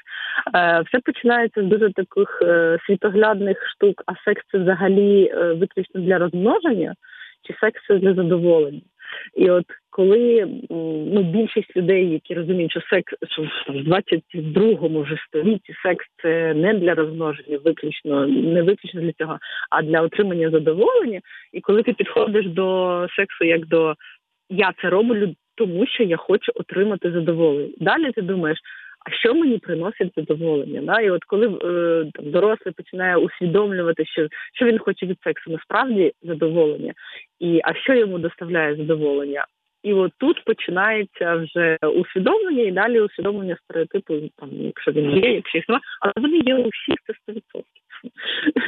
е, 0.56 0.82
все 0.88 1.00
починається 1.00 1.62
з 1.62 1.66
дуже 1.66 1.94
таких 1.94 2.40
е, 2.42 2.78
світоглядних 2.88 3.58
штук. 3.68 4.04
А 4.06 4.12
секс 4.26 4.46
це 4.52 4.58
взагалі 4.58 5.32
е, 5.34 5.54
виключно 5.54 6.02
для 6.02 6.18
розмноження, 6.18 6.96
чи 7.44 7.54
секс 7.60 7.82
це 7.88 7.98
для 7.98 8.14
задоволення. 8.14 8.82
І 9.36 9.50
от 9.50 9.66
коли 9.90 10.48
ну, 11.14 11.24
більшість 11.24 11.78
людей, 11.78 12.10
які 12.10 12.34
розуміють, 12.34 12.72
що 12.72 12.82
секс 12.82 13.14
що 13.32 13.42
в 13.68 13.76
22-му 13.76 15.02
вже 15.02 15.18
столітті 15.28 15.74
секс 15.84 16.06
це 16.22 16.54
не 16.54 16.74
для 16.74 16.94
розмноження, 16.94 17.58
виключно 17.66 18.28
не 18.28 18.62
виключно 18.62 19.02
для 19.02 19.12
цього, 19.12 19.40
а 19.70 19.82
для 19.82 20.02
отримання 20.02 20.50
задоволення. 20.50 21.22
І 21.54 21.62
коли 21.62 21.84
ти 21.84 21.94
підходиш 21.94 22.46
до 22.46 23.08
сексу 23.16 23.46
як 23.46 23.66
до 23.66 23.96
я 24.50 24.74
це 24.82 24.90
роблю, 24.90 25.36
тому 25.56 25.88
що 25.88 26.04
я 26.04 26.18
хочу 26.18 26.52
отримати 26.56 27.12
задоволення. 27.12 27.74
Далі 27.80 28.12
ти 28.12 28.22
думаєш. 28.22 28.60
А 29.06 29.12
що 29.12 29.36
мені 29.36 29.58
приносить 29.58 30.14
задоволення? 30.18 30.82
Да? 30.82 31.02
І 31.02 31.10
от 31.10 31.24
коли 31.24 31.48
е, 31.48 32.12
там 32.14 32.32
дорослий 32.32 32.74
починає 32.74 33.18
усвідомлювати, 33.18 34.06
що 34.06 34.28
що 34.54 34.66
він 34.66 34.80
хоче 34.80 35.06
від 35.06 35.18
сексу, 35.24 35.52
насправді 35.52 36.14
задоволення, 36.24 36.94
і 37.40 37.62
а 37.64 37.74
що 37.76 37.94
йому 37.94 38.20
доставляє 38.20 38.76
задоволення? 38.76 39.46
І 39.86 39.94
от 39.94 40.12
тут 40.18 40.44
починається 40.46 41.36
вже 41.36 41.78
усвідомлення 41.96 42.64
і 42.64 42.72
далі 42.72 43.02
усвідомлення 43.02 43.58
стереотипу, 43.64 44.14
там, 44.36 44.50
якщо 44.52 44.92
він 44.92 45.12
є, 45.12 45.34
якщо 45.34 45.58
їх 45.58 45.70
немає, 45.70 45.84
але 46.00 46.14
вони 46.18 46.38
є 46.38 46.56
у 46.56 46.70
всіх 46.70 46.96
це 47.08 47.34
100%. 47.34 47.64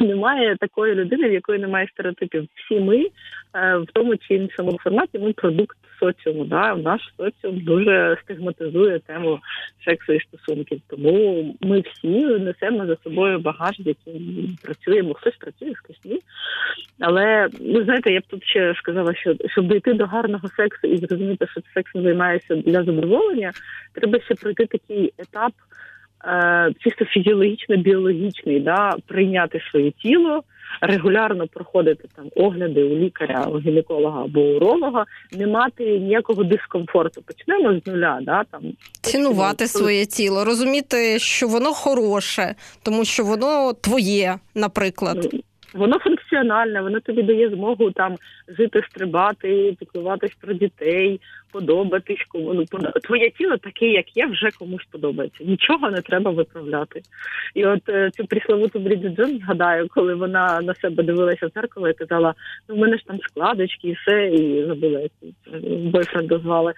Немає 0.00 0.56
такої 0.56 0.94
людини, 0.94 1.28
в 1.28 1.32
якої 1.32 1.58
немає 1.58 1.88
стереотипів. 1.92 2.48
Всі 2.54 2.80
ми 2.80 2.96
е, 3.54 3.76
в 3.76 3.86
тому 3.92 4.16
чи 4.16 4.34
іншому 4.34 4.78
форматі 4.82 5.18
ми 5.18 5.32
продукт 5.32 5.78
соціуму. 6.00 6.44
Да? 6.44 6.76
Наш 6.76 7.00
соціум 7.16 7.60
дуже 7.60 8.16
стигматизує 8.24 8.98
тему 8.98 9.38
сексу 9.84 10.12
і 10.12 10.20
стосунків. 10.20 10.80
Тому 10.88 11.54
ми 11.60 11.80
всі 11.80 12.24
несемо 12.24 12.86
за 12.86 12.96
собою 12.96 13.38
багаж, 13.38 13.76
яким 13.78 14.48
працюємо. 14.62 15.14
Хтось 15.14 15.36
працює, 15.36 15.74
хтось 15.74 16.04
ні. 16.04 16.20
Але 17.00 17.48
ну 17.60 17.84
знаєте, 17.84 18.12
я 18.12 18.20
б 18.20 18.22
тут 18.28 18.44
ще 18.44 18.74
сказала, 18.74 19.14
що 19.14 19.34
щоб 19.46 19.68
дійти 19.68 19.92
до 19.92 20.06
гарного 20.06 20.48
сексу 20.48 20.88
і 20.88 20.96
зрозуміти, 21.08 21.46
що 21.50 21.60
сексом 21.74 22.02
займається 22.02 22.56
для 22.56 22.84
задоволення, 22.84 23.52
треба 23.92 24.20
ще 24.20 24.34
пройти 24.34 24.66
такий 24.66 25.12
етап. 25.18 25.52
Е, 26.24 26.72
чисто 26.80 27.04
фізіологічно 27.04 27.76
біологічний, 27.76 28.60
да, 28.60 28.94
прийняти 29.06 29.60
своє 29.70 29.90
тіло, 29.90 30.42
регулярно 30.80 31.46
проходити 31.46 32.08
там 32.16 32.24
огляди 32.36 32.82
у 32.84 32.98
лікаря, 32.98 33.46
у 33.52 33.60
гінеколога 33.60 34.24
або 34.24 34.40
уролога, 34.40 35.04
не 35.32 35.46
мати 35.46 35.98
ніякого 35.98 36.44
дискомфорту. 36.44 37.22
Почнемо 37.22 37.80
з 37.80 37.86
нуля, 37.86 38.18
да 38.22 38.44
там 38.50 38.62
цінувати 39.00 39.64
почнемо. 39.64 39.84
своє 39.84 40.06
тіло, 40.06 40.44
розуміти, 40.44 41.18
що 41.18 41.48
воно 41.48 41.72
хороше, 41.72 42.54
тому 42.82 43.04
що 43.04 43.24
воно 43.24 43.72
твоє, 43.72 44.34
наприклад. 44.54 45.34
Воно 45.74 45.98
функціональне, 45.98 46.82
воно 46.82 47.00
тобі 47.00 47.22
дає 47.22 47.50
змогу 47.50 47.90
там 47.90 48.16
жити, 48.48 48.82
стрибати, 48.90 49.76
піклуватись 49.80 50.34
про 50.40 50.52
дітей, 50.54 51.20
подобатись 51.52 52.24
кому. 52.28 52.54
Ну, 52.54 52.64
твоє 53.02 53.30
тіло 53.30 53.56
таке, 53.56 53.86
як 53.86 54.16
є, 54.16 54.26
вже 54.26 54.50
комусь 54.58 54.84
подобається. 54.90 55.44
Нічого 55.44 55.90
не 55.90 56.00
треба 56.00 56.30
виправляти. 56.30 57.00
І 57.54 57.64
от 57.64 57.88
е, 57.88 58.10
цю 58.10 58.26
присловуту 58.26 58.78
Бріджит 58.78 59.16
Джонс 59.16 59.40
згадаю, 59.40 59.88
коли 59.94 60.14
вона 60.14 60.60
на 60.60 60.74
себе 60.74 61.02
дивилася 61.02 61.46
в 61.46 61.50
зеркало 61.54 61.88
і 61.88 61.94
казала: 61.94 62.34
ну 62.68 62.74
в 62.74 62.78
мене 62.78 62.96
ж 62.96 63.04
там 63.06 63.18
складочки 63.20 63.88
і 63.88 63.92
все, 63.92 64.26
і 64.26 64.66
забула, 64.66 65.00
як 65.00 65.12
бойфренда 65.92 66.38
звали. 66.38 66.72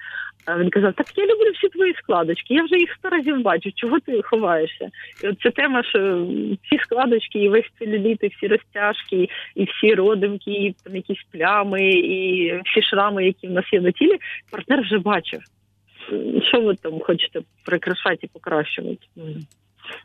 А 0.47 0.59
він 0.59 0.71
казав: 0.71 0.93
Так 0.95 1.07
я 1.19 1.25
люблю 1.25 1.51
всі 1.55 1.69
твої 1.69 1.95
складочки, 1.95 2.55
я 2.55 2.65
вже 2.65 2.77
їх 2.77 2.95
сто 2.99 3.09
разів 3.09 3.43
бачу, 3.43 3.71
чого 3.75 4.01
ти 4.01 4.23
ховаєшся? 4.23 4.89
І 5.25 5.29
от 5.29 5.41
ця 5.41 5.51
тема, 5.51 5.83
що 5.83 6.27
всі 6.63 6.79
складочки, 6.85 7.39
і 7.39 7.49
весь 7.49 7.71
целюліт, 7.79 8.19
і 8.23 8.29
всі 8.29 8.47
розтяжки, 8.47 9.29
і 9.55 9.65
всі 9.65 9.95
родимки, 9.95 10.51
і 10.51 10.75
там 10.85 10.97
якісь 10.97 11.23
плями, 11.33 11.89
і 11.91 12.53
всі 12.65 12.83
шрами, 12.83 13.27
які 13.27 13.47
в 13.47 13.51
нас 13.51 13.65
є 13.73 13.81
на 13.81 13.91
тілі, 13.91 14.19
партнер 14.51 14.81
вже 14.81 14.99
бачив. 14.99 15.41
Що 16.49 16.61
ви 16.61 16.75
там 16.75 17.01
хочете 17.01 17.41
прикрашати 17.65 18.19
і 18.23 18.27
покращувати? 18.27 19.07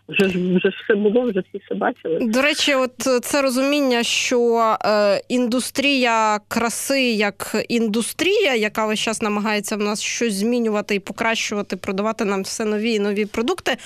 Вже 0.10 0.28
вже 0.28 0.70
все 0.70 0.96
було, 0.96 1.22
вже 1.22 1.44
всі 1.50 1.62
все 1.66 1.76
бачили. 1.76 2.20
До 2.22 2.42
речі, 2.42 2.76
от 2.76 3.24
це 3.24 3.42
розуміння, 3.42 4.04
що 4.04 4.60
е, 4.86 5.22
індустрія 5.30 6.40
краси 6.48 7.02
як 7.12 7.66
індустрія, 7.70 8.56
яка 8.56 8.86
весь 8.86 9.00
час 9.00 9.22
намагається 9.22 9.76
в 9.76 9.80
нас 9.80 10.02
щось 10.02 10.34
змінювати 10.34 10.96
і 10.96 11.00
покращувати, 11.00 11.76
продавати 11.76 12.26
нам 12.26 12.42
все 12.42 12.66
нові 12.66 12.94
і 12.94 13.00
нові 13.00 13.26
продукти. 13.26 13.78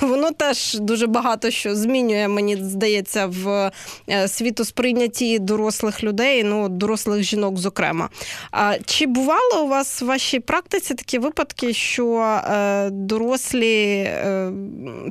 Воно 0.00 0.30
теж 0.30 0.74
дуже 0.74 1.06
багато 1.06 1.50
що 1.50 1.74
змінює, 1.74 2.28
мені 2.28 2.56
здається, 2.56 3.26
в 3.26 3.70
е, 4.10 4.28
світосприйнятті 4.28 5.38
дорослих 5.38 6.04
людей, 6.04 6.44
ну 6.44 6.68
дорослих 6.68 7.22
жінок, 7.22 7.56
зокрема. 7.58 8.08
А 8.50 8.74
чи 8.84 9.06
бували 9.06 9.62
у 9.62 9.68
вас 9.68 10.02
в 10.02 10.04
вашій 10.04 10.40
практиці 10.40 10.94
такі 10.94 11.18
випадки, 11.18 11.72
що 11.72 12.16
е, 12.20 12.90
дорослі 12.90 13.84
е, 13.92 14.52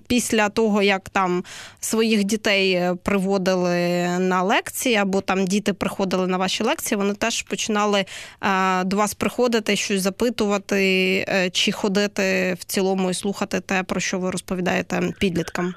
після 0.08 0.27
після 0.28 0.50
того, 0.50 0.82
як 0.82 1.10
там 1.10 1.44
своїх 1.80 2.24
дітей 2.24 2.74
е, 2.74 2.96
приводили 3.04 4.08
на 4.20 4.44
лекції, 4.44 4.96
або 4.96 5.22
там 5.22 5.46
діти 5.46 5.74
приходили 5.74 6.28
на 6.28 6.38
ваші 6.38 6.64
лекції, 6.64 6.98
вони 6.98 7.14
теж 7.14 7.42
починали 7.42 8.06
е, 8.42 8.84
до 8.84 8.98
вас 8.98 9.14
приходити, 9.14 9.76
щось 9.76 10.02
запитувати, 10.02 11.26
е, 11.30 11.50
чи 11.50 11.72
ходити 11.72 12.58
в 12.60 12.66
цілому 12.66 13.10
і 13.10 13.14
слухати 13.14 13.60
те, 13.60 13.84
про 13.84 14.00
що 14.00 14.20
ви 14.20 14.32
розповідаєте 14.32 15.14
підліткам. 15.20 15.74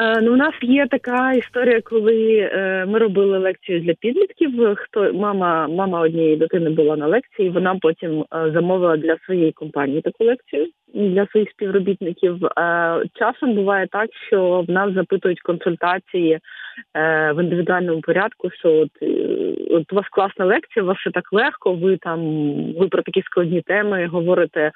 Е, 0.00 0.20
ну, 0.20 0.32
у 0.32 0.36
нас 0.36 0.54
є 0.62 0.86
така 0.86 1.32
історія, 1.32 1.80
коли 1.80 2.50
е, 2.52 2.84
ми 2.86 2.98
робили 2.98 3.38
лекцію 3.38 3.80
для 3.80 3.94
підлітків. 3.94 4.76
Хто 4.76 5.12
мама 5.12 5.68
мама 5.68 6.00
однієї 6.00 6.36
дитини 6.36 6.70
була 6.70 6.96
на 6.96 7.06
лекції, 7.06 7.50
вона 7.50 7.78
потім 7.82 8.20
е, 8.20 8.24
замовила 8.54 8.96
для 8.96 9.16
своєї 9.26 9.52
компанії 9.52 10.00
таку 10.00 10.24
лекцію 10.24 10.66
для 10.94 11.26
своїх 11.26 11.50
співробітників. 11.50 12.38
Часом 13.14 13.54
буває 13.54 13.86
так, 13.86 14.10
що 14.26 14.64
в 14.68 14.70
нас 14.70 14.94
запитують 14.94 15.40
консультації 15.40 16.38
в 17.34 17.42
індивідуальному 17.42 18.00
порядку. 18.00 18.50
Що 18.50 18.72
от, 18.72 18.90
от 19.70 19.92
у 19.92 19.96
вас 19.96 20.08
класна 20.10 20.44
лекція, 20.44 20.82
у 20.82 20.86
вас 20.86 20.98
все 20.98 21.10
так 21.10 21.32
легко. 21.32 21.72
Ви 21.72 21.96
там 21.96 22.20
ви 22.72 22.88
про 22.88 23.02
такі 23.02 23.22
складні 23.22 23.60
теми 23.60 24.06
говорите 24.06 24.72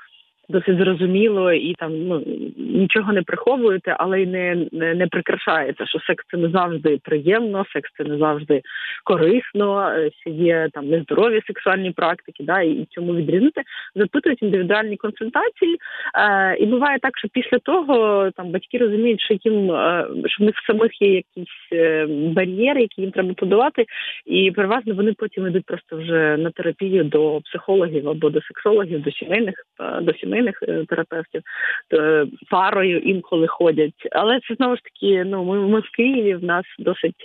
досить 0.49 0.79
зрозуміло 0.79 1.53
і 1.53 1.75
там 1.75 2.07
ну 2.07 2.23
нічого 2.57 3.13
не 3.13 3.23
приховуєте, 3.23 3.97
але 3.99 4.23
й 4.23 4.27
не, 4.27 4.67
не 4.73 4.95
не, 4.95 5.07
прикрашаєте, 5.07 5.87
що 5.87 5.99
секс 6.01 6.25
це 6.31 6.37
не 6.37 6.49
завжди 6.49 6.99
приємно, 7.03 7.65
секс 7.73 7.91
це 7.97 8.05
не 8.05 8.19
завжди 8.19 8.63
корисно, 9.05 9.91
е, 9.91 10.11
що 10.21 10.31
є 10.31 10.69
там 10.73 10.89
нездорові 10.89 11.41
сексуальні 11.47 11.91
практики, 11.91 12.45
да, 12.45 12.61
і 12.61 12.87
чому 12.91 13.15
відрізнити, 13.15 13.63
запитують 13.95 14.43
індивідуальні 14.43 14.97
консультації. 14.97 15.77
Е, 16.15 16.57
І 16.57 16.67
буває 16.67 16.99
так, 17.03 17.19
що 17.19 17.29
після 17.29 17.59
того 17.59 18.31
там 18.37 18.51
батьки 18.51 18.79
розуміють, 18.79 19.21
що 19.21 19.35
їм 19.41 19.71
е, 19.71 20.07
що 20.27 20.45
в 20.45 20.47
них 20.47 20.55
самих 20.67 21.03
є 21.03 21.15
якісь 21.15 21.73
е, 21.73 22.07
бар'єри, 22.09 22.81
які 22.81 23.01
їм 23.03 23.11
треба 23.11 23.35
подолати, 23.35 23.85
і 24.27 24.51
переважно 24.51 24.95
вони 24.95 25.13
потім 25.13 25.47
йдуть 25.47 25.67
просто 25.67 25.97
вже 25.97 26.37
на 26.37 26.51
терапію 26.51 27.05
до 27.05 27.41
психологів 27.41 28.09
або 28.09 28.31
до 28.31 28.41
сексологів, 28.43 29.03
до 29.03 29.11
сімейних 29.11 29.55
до 30.03 30.15
сімейних 30.15 30.34
сімейних 30.35 30.63
е, 30.63 30.85
терапевтів 30.89 31.43
то 31.89 32.27
парою 32.51 32.99
інколи 32.99 33.47
ходять. 33.47 34.09
Але 34.13 34.41
це 34.49 34.55
знову 34.55 34.77
ж 34.77 34.83
таки. 34.83 35.25
Ну 35.25 35.45
ми, 35.45 35.69
ми 35.69 35.81
в 35.81 35.91
Києві. 35.97 36.35
В 36.35 36.45
нас 36.45 36.65
досить 36.79 37.25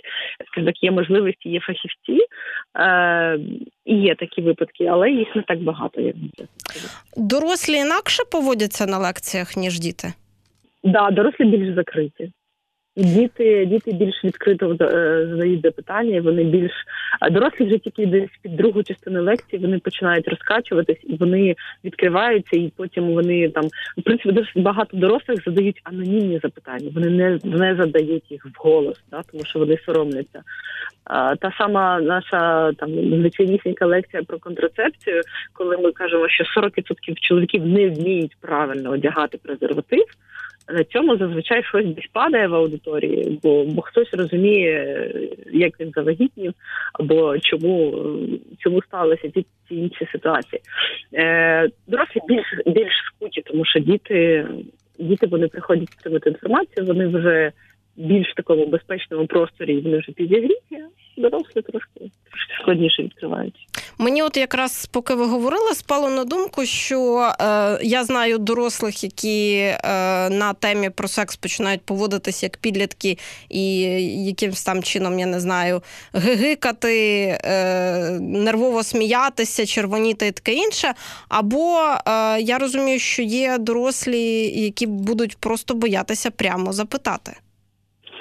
так, 0.54 0.82
є 0.82 0.90
можливості, 0.90 1.48
є 1.48 1.60
фахівці. 1.60 2.26
Е, 2.76 3.38
і 3.84 3.94
є 3.94 4.14
такі 4.14 4.42
випадки, 4.42 4.86
але 4.86 5.10
їх 5.10 5.36
не 5.36 5.42
так 5.42 5.62
багато. 5.62 6.00
Як 6.00 6.14
дорослі 7.16 7.74
інакше 7.74 8.22
поводяться 8.32 8.86
на 8.86 8.98
лекціях 8.98 9.56
ніж 9.56 9.80
діти. 9.80 10.12
Так, 10.82 10.92
да, 10.92 11.10
дорослі 11.10 11.44
більш 11.44 11.74
закриті. 11.74 12.32
Діти 13.00 13.66
діти 13.66 13.92
більш 13.92 14.24
відкрито 14.24 14.76
е, 14.80 15.26
задають 15.30 15.62
запитання, 15.62 16.20
вони 16.20 16.44
більш 16.44 16.72
дорослі 17.30 17.64
вже 17.64 17.78
тільки 17.78 18.06
десь 18.06 18.30
під 18.42 18.56
другу 18.56 18.82
частину 18.82 19.22
лекції 19.22 19.62
вони 19.62 19.78
починають 19.78 20.28
розкачуватись 20.28 21.00
і 21.02 21.16
вони 21.16 21.56
відкриваються, 21.84 22.56
і 22.56 22.72
потім 22.76 23.14
вони 23.14 23.48
там 23.48 23.64
в 23.98 24.02
принципі 24.02 24.32
досить 24.32 24.62
багато 24.62 24.96
дорослих 24.96 25.44
задають 25.44 25.80
анонімні 25.84 26.40
запитання. 26.42 26.90
Вони 26.94 27.10
не 27.10 27.38
не 27.44 27.74
задають 27.74 28.30
їх 28.30 28.46
вголос, 28.54 29.00
да, 29.10 29.22
тому 29.32 29.44
що 29.44 29.58
вони 29.58 29.78
соромляться. 29.86 30.42
А, 31.04 31.36
Та 31.36 31.52
сама 31.58 32.00
наша 32.00 32.72
там 32.72 32.90
звичайнісінька 33.20 33.86
лекція 33.86 34.22
про 34.22 34.38
контрацепцію, 34.38 35.22
коли 35.52 35.76
ми 35.76 35.92
кажемо, 35.92 36.28
що 36.28 36.44
40% 36.60 37.14
чоловіків 37.20 37.66
не 37.66 37.88
вміють 37.88 38.36
правильно 38.40 38.90
одягати 38.90 39.38
презерватив 39.38 40.04
на 40.72 40.84
цьому 40.84 41.16
зазвичай 41.16 41.64
щось 41.64 41.86
десь 41.86 42.10
падає 42.12 42.48
в 42.48 42.54
аудиторії, 42.54 43.40
бо 43.42 43.64
бо 43.64 43.82
хтось 43.82 44.14
розуміє, 44.14 45.12
як 45.52 45.80
він 45.80 45.92
завагітнів, 45.94 46.54
або 46.92 47.38
чому 47.38 48.04
чому 48.58 48.82
сталися 48.82 49.28
ті 49.28 49.46
ці 49.68 49.74
інші 49.74 50.08
ситуації. 50.12 50.62
Е, 51.14 51.68
Дорослі 51.86 52.20
більш 52.28 52.46
більш 52.66 52.92
скуті, 53.06 53.42
тому 53.42 53.64
що 53.64 53.80
діти 53.80 54.46
діти 54.98 55.26
вони 55.26 55.48
приходять 55.48 55.88
отримати 56.00 56.30
інформацію, 56.30 56.86
вони 56.86 57.06
вже 57.06 57.52
більш 57.96 58.32
в 58.32 58.34
такому 58.34 58.66
безпечному 58.66 59.26
просторі, 59.26 59.80
вони 59.80 59.98
вже 59.98 60.12
підігріті, 60.12 60.84
дорослі 61.16 61.62
трошки 61.62 62.00
трошки 62.30 62.60
складніше 62.62 63.02
відкриваються. 63.02 63.60
Мені, 64.00 64.22
от 64.22 64.36
якраз 64.36 64.86
поки 64.86 65.14
ви 65.14 65.26
говорили, 65.26 65.74
спало 65.74 66.10
на 66.10 66.24
думку, 66.24 66.66
що 66.66 67.30
е, 67.40 67.78
я 67.82 68.04
знаю 68.04 68.38
дорослих, 68.38 69.04
які 69.04 69.52
е, 69.54 69.78
на 70.30 70.54
темі 70.54 70.90
про 70.90 71.08
секс 71.08 71.36
починають 71.36 71.82
поводитись 71.82 72.42
як 72.42 72.56
підлітки, 72.56 73.18
і 73.48 73.80
якимсь 74.24 74.62
там 74.62 74.82
чином, 74.82 75.18
я 75.18 75.26
не 75.26 75.40
знаю, 75.40 75.82
гигикати, 76.12 76.94
е, 77.44 78.18
нервово 78.20 78.82
сміятися, 78.82 79.66
червоніти 79.66 80.26
і 80.26 80.32
таке 80.32 80.52
інше. 80.52 80.94
Або 81.28 81.80
е, 81.80 82.40
я 82.40 82.58
розумію, 82.58 82.98
що 82.98 83.22
є 83.22 83.58
дорослі, 83.58 84.22
які 84.62 84.86
будуть 84.86 85.36
просто 85.36 85.74
боятися 85.74 86.30
прямо 86.30 86.72
запитати. 86.72 87.32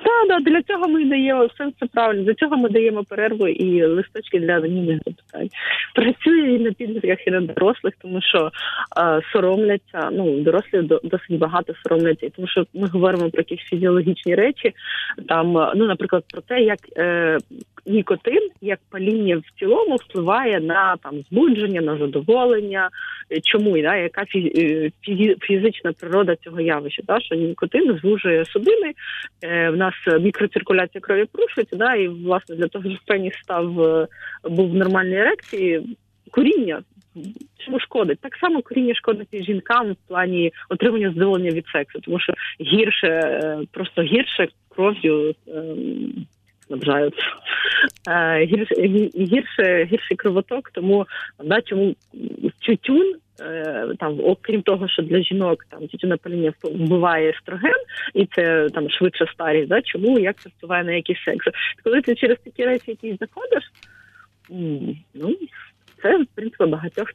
Так, 0.10 0.28
да, 0.28 0.52
для 0.52 0.62
цього 0.62 0.88
ми 0.88 1.06
даємо 1.06 1.46
все 1.46 1.72
це 1.80 1.86
правильно. 1.86 2.24
Для 2.24 2.34
цього 2.34 2.58
ми 2.58 2.70
даємо 2.70 3.04
перерву 3.04 3.48
і 3.48 3.86
листочки 3.86 4.40
для 4.40 4.54
анонімних 4.54 5.00
запитань. 5.06 5.50
Працює 5.96 6.52
і 6.52 6.60
на 6.60 6.72
підлітках, 6.72 7.28
і 7.28 7.32
на 7.32 7.42
дорослих, 7.42 7.94
тому 8.02 8.22
що 8.22 8.52
е, 8.98 9.22
соромляться. 9.32 10.10
Ну 10.12 10.40
дорослі 10.40 10.82
досить 11.04 11.38
багато 11.38 11.74
соромляться, 11.84 12.30
тому 12.36 12.48
що 12.48 12.66
ми 12.74 12.88
говоримо 12.88 13.30
про 13.30 13.42
якісь 13.42 13.70
фізіологічні 13.70 14.36
речі. 14.36 14.74
Там, 15.28 15.52
ну 15.76 15.86
наприклад, 15.86 16.24
про 16.34 16.42
те, 16.42 16.62
як 16.62 16.80
е, 16.98 17.38
нікотин, 17.86 18.50
як 18.62 18.80
паління 18.92 19.38
в 19.38 19.60
цілому, 19.60 19.96
впливає 19.96 20.60
на 20.60 20.96
там 21.04 21.14
збудження, 21.30 21.82
на 21.82 21.98
задоволення. 21.98 22.90
Чому 23.44 23.82
да, 23.82 23.96
яка 23.96 24.26
фізі, 24.26 24.92
фізична 25.42 25.92
природа 26.00 26.36
цього 26.36 26.60
явища? 26.60 27.04
Да, 27.08 27.20
що 27.20 27.36
нікотин 27.36 28.00
звужує 28.02 28.46
судини. 28.46 28.94
Е, 29.44 29.70
в 29.70 29.78
нас 29.78 29.94
мікроциркуляція 30.08 31.02
крові 31.02 31.26
порушується, 31.26 31.76
да, 31.76 31.96
і 31.96 32.08
власне 32.08 32.56
для 32.56 32.68
того, 32.68 32.90
щоб 32.90 33.00
пеніс 33.06 33.34
став 33.44 33.82
е, 33.82 34.08
був 34.44 34.72
в 34.72 34.76
нормальній 34.76 35.16
ерекції, 35.16 35.98
куріння. 36.32 36.82
Чому 37.66 37.80
шкодить? 37.80 38.20
Так 38.20 38.36
само 38.36 38.62
коріння 38.62 38.96
шкодить 38.96 39.28
і 39.32 39.44
жінкам 39.44 39.92
в 39.92 40.08
плані 40.08 40.54
отримання 40.70 41.10
задоволення 41.14 41.52
від 41.52 41.68
сексу, 41.68 42.00
тому 42.00 42.20
що 42.20 42.34
гірше, 42.62 43.08
е, 43.08 43.60
просто 43.72 44.02
гірше 44.02 44.48
кров'ю 44.70 45.36
ем, 46.72 46.82
снабжають 46.82 47.20
е, 48.10 48.46
гірше 48.46 48.76
гірше 49.16 49.88
гірший 49.92 50.18
кровоток, 50.18 50.70
тому 50.70 51.06
да, 51.44 51.62
чому 51.62 51.96
тютюн 52.66 53.16
Е, 53.42 53.88
там, 54.00 54.20
окрім 54.24 54.62
того, 54.62 54.88
що 54.88 55.02
для 55.02 55.22
жінок 55.22 55.66
там 55.70 55.88
тютюнопаління 55.88 56.54
вбиває 56.64 57.30
естроген, 57.30 57.74
і 58.14 58.26
це 58.26 58.70
там 58.70 58.90
швидше 58.90 59.26
старість, 59.34 59.68
да? 59.68 59.82
чому 59.82 60.20
як 60.20 60.42
це 60.42 60.50
впливає 60.50 60.84
на 60.84 60.92
якийсь 60.92 61.24
секс? 61.26 61.46
Коли 61.84 62.02
ти 62.02 62.16
через 62.16 62.38
такі 62.46 62.66
речі 62.66 62.84
якісь 62.88 63.18
заходиш, 63.20 63.64
це 66.04 66.18
в 66.18 66.26
принципі 66.36 66.66
багатьох 66.66 67.08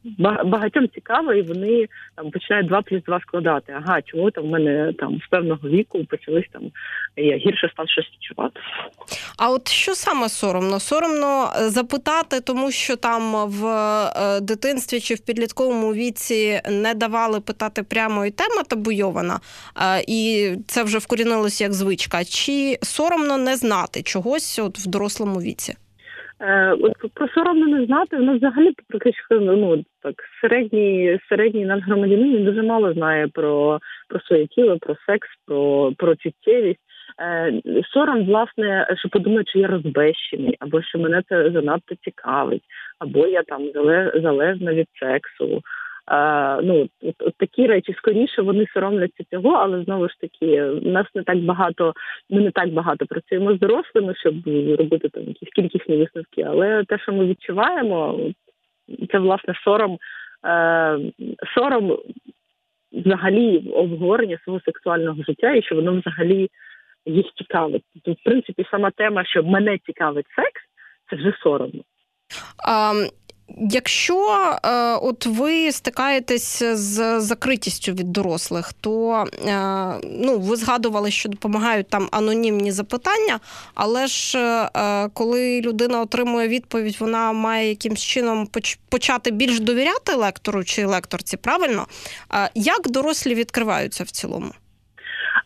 багатьом 0.44 0.88
цікаво, 0.94 1.32
і 1.32 1.42
вони 1.42 1.88
там 2.14 2.30
починають 2.30 2.68
два 2.68 2.82
плюс 2.82 3.02
два 3.02 3.20
складати. 3.20 3.74
Ага, 3.76 4.02
чому 4.02 4.30
там 4.30 4.44
в 4.44 4.48
мене 4.48 4.92
там 4.98 5.20
з 5.26 5.28
певного 5.30 5.68
віку 5.68 6.04
почались 6.04 6.46
там 6.52 6.62
я 7.16 7.36
гірше 7.36 7.70
став 7.72 7.88
щось 7.88 8.04
відчувати. 8.14 8.60
А 9.38 9.50
от 9.50 9.68
що 9.68 9.94
саме 9.94 10.28
соромно? 10.28 10.80
Соромно 10.80 11.52
е, 11.56 11.68
запитати, 11.68 12.40
тому 12.40 12.70
що 12.70 12.96
там 12.96 13.48
в 13.48 13.66
е, 13.66 14.40
дитинстві 14.40 15.00
чи 15.00 15.14
в 15.14 15.20
підлітковому 15.20 15.94
віці 15.94 16.60
не 16.70 16.94
давали 16.94 17.40
питати 17.40 17.82
прямо 17.82 18.26
і 18.26 18.30
тема 18.30 18.62
табуйована, 18.62 19.40
е, 19.76 20.04
і 20.08 20.50
це 20.66 20.82
вже 20.82 20.98
вкорінилося 20.98 21.64
як 21.64 21.72
звичка. 21.72 22.24
Чи 22.24 22.78
соромно 22.82 23.38
не 23.38 23.56
знати 23.56 24.02
чогось 24.02 24.58
от 24.58 24.78
в 24.78 24.86
дорослому 24.86 25.40
віці? 25.40 25.74
Е, 26.44 26.76
от 26.80 26.92
про 27.14 27.28
соромно 27.28 27.66
не 27.66 27.86
знати, 27.86 28.16
ну 28.18 28.36
взагалі 28.36 28.72
практично 28.88 29.40
ну 29.40 29.84
так 30.02 30.14
середній 30.40 31.20
середній 31.28 31.64
надгромадянин 31.64 32.36
він 32.36 32.44
дуже 32.44 32.62
мало 32.62 32.92
знає 32.92 33.28
про 33.28 33.78
про 34.08 34.20
своє 34.20 34.46
тіло, 34.46 34.78
про 34.78 34.96
секс, 35.06 35.28
про 35.46 35.92
про 35.98 36.16
чуттєвість. 36.16 36.80
Е, 37.20 37.60
Сором, 37.92 38.24
власне, 38.24 38.96
що 38.98 39.08
подумає, 39.08 39.44
чи 39.44 39.58
я 39.58 39.66
розбещений, 39.66 40.56
або 40.60 40.82
що 40.82 40.98
мене 40.98 41.22
це 41.28 41.50
занадто 41.50 41.94
цікавить, 42.04 42.62
або 42.98 43.26
я 43.26 43.42
там 43.42 43.70
залежна 44.14 44.74
від 44.74 44.86
сексу. 45.00 45.62
Ну 46.62 46.88
от, 47.02 47.34
такі 47.36 47.66
речі 47.66 47.94
скоріше 47.98 48.42
вони 48.42 48.66
соромляться 48.74 49.24
цього, 49.30 49.50
але 49.50 49.84
знову 49.84 50.08
ж 50.08 50.14
таки, 50.20 50.60
нас 50.82 51.06
не 51.14 51.22
так 51.22 51.38
багато. 51.38 51.92
Ми 52.30 52.40
не 52.40 52.50
так 52.50 52.68
багато 52.68 53.06
працюємо 53.06 53.54
з 53.54 53.58
дорослими, 53.58 54.14
щоб 54.14 54.34
робити 54.78 55.08
там 55.08 55.22
якісь 55.22 55.48
кількісні 55.48 55.96
висновки. 55.96 56.42
Але 56.42 56.84
те, 56.84 56.98
що 56.98 57.12
ми 57.12 57.26
відчуваємо, 57.26 58.20
це 59.12 59.18
власне 59.18 59.54
сором, 59.64 59.98
е, 60.46 60.98
сором 61.54 61.98
взагалі 62.92 63.70
обговорення 63.72 64.38
свого 64.44 64.60
сексуального 64.60 65.22
життя, 65.22 65.54
і 65.54 65.62
що 65.62 65.74
воно 65.74 66.00
взагалі 66.00 66.50
їх 67.06 67.26
цікавить. 67.36 67.84
Тобто, 67.94 68.12
в 68.12 68.24
принципі, 68.24 68.66
сама 68.70 68.90
тема, 68.90 69.24
що 69.24 69.42
мене 69.42 69.78
цікавить 69.86 70.26
секс, 70.36 70.62
це 71.10 71.16
вже 71.16 71.34
соромно. 71.42 71.82
Um... 72.68 73.23
Якщо 73.70 74.14
е, 74.64 74.68
от 75.02 75.26
ви 75.26 75.72
стикаєтесь 75.72 76.62
з 76.62 77.20
закритістю 77.20 77.92
від 77.92 78.12
дорослих, 78.12 78.72
то 78.72 79.12
е, 79.12 79.54
ну, 80.24 80.38
ви 80.38 80.56
згадували, 80.56 81.10
що 81.10 81.28
допомагають 81.28 81.88
там 81.88 82.08
анонімні 82.12 82.72
запитання, 82.72 83.38
але 83.74 84.06
ж 84.06 84.38
е, 84.38 85.08
коли 85.14 85.60
людина 85.60 86.00
отримує 86.00 86.48
відповідь, 86.48 86.96
вона 87.00 87.32
має 87.32 87.68
якимсь 87.68 88.04
чином 88.04 88.48
почати 88.90 89.30
більш 89.30 89.60
довіряти 89.60 90.14
лектору 90.14 90.64
чи 90.64 90.86
лекторці, 90.86 91.36
правильно? 91.36 91.86
Як 92.54 92.90
дорослі 92.90 93.34
відкриваються 93.34 94.04
в 94.04 94.10
цілому? 94.10 94.50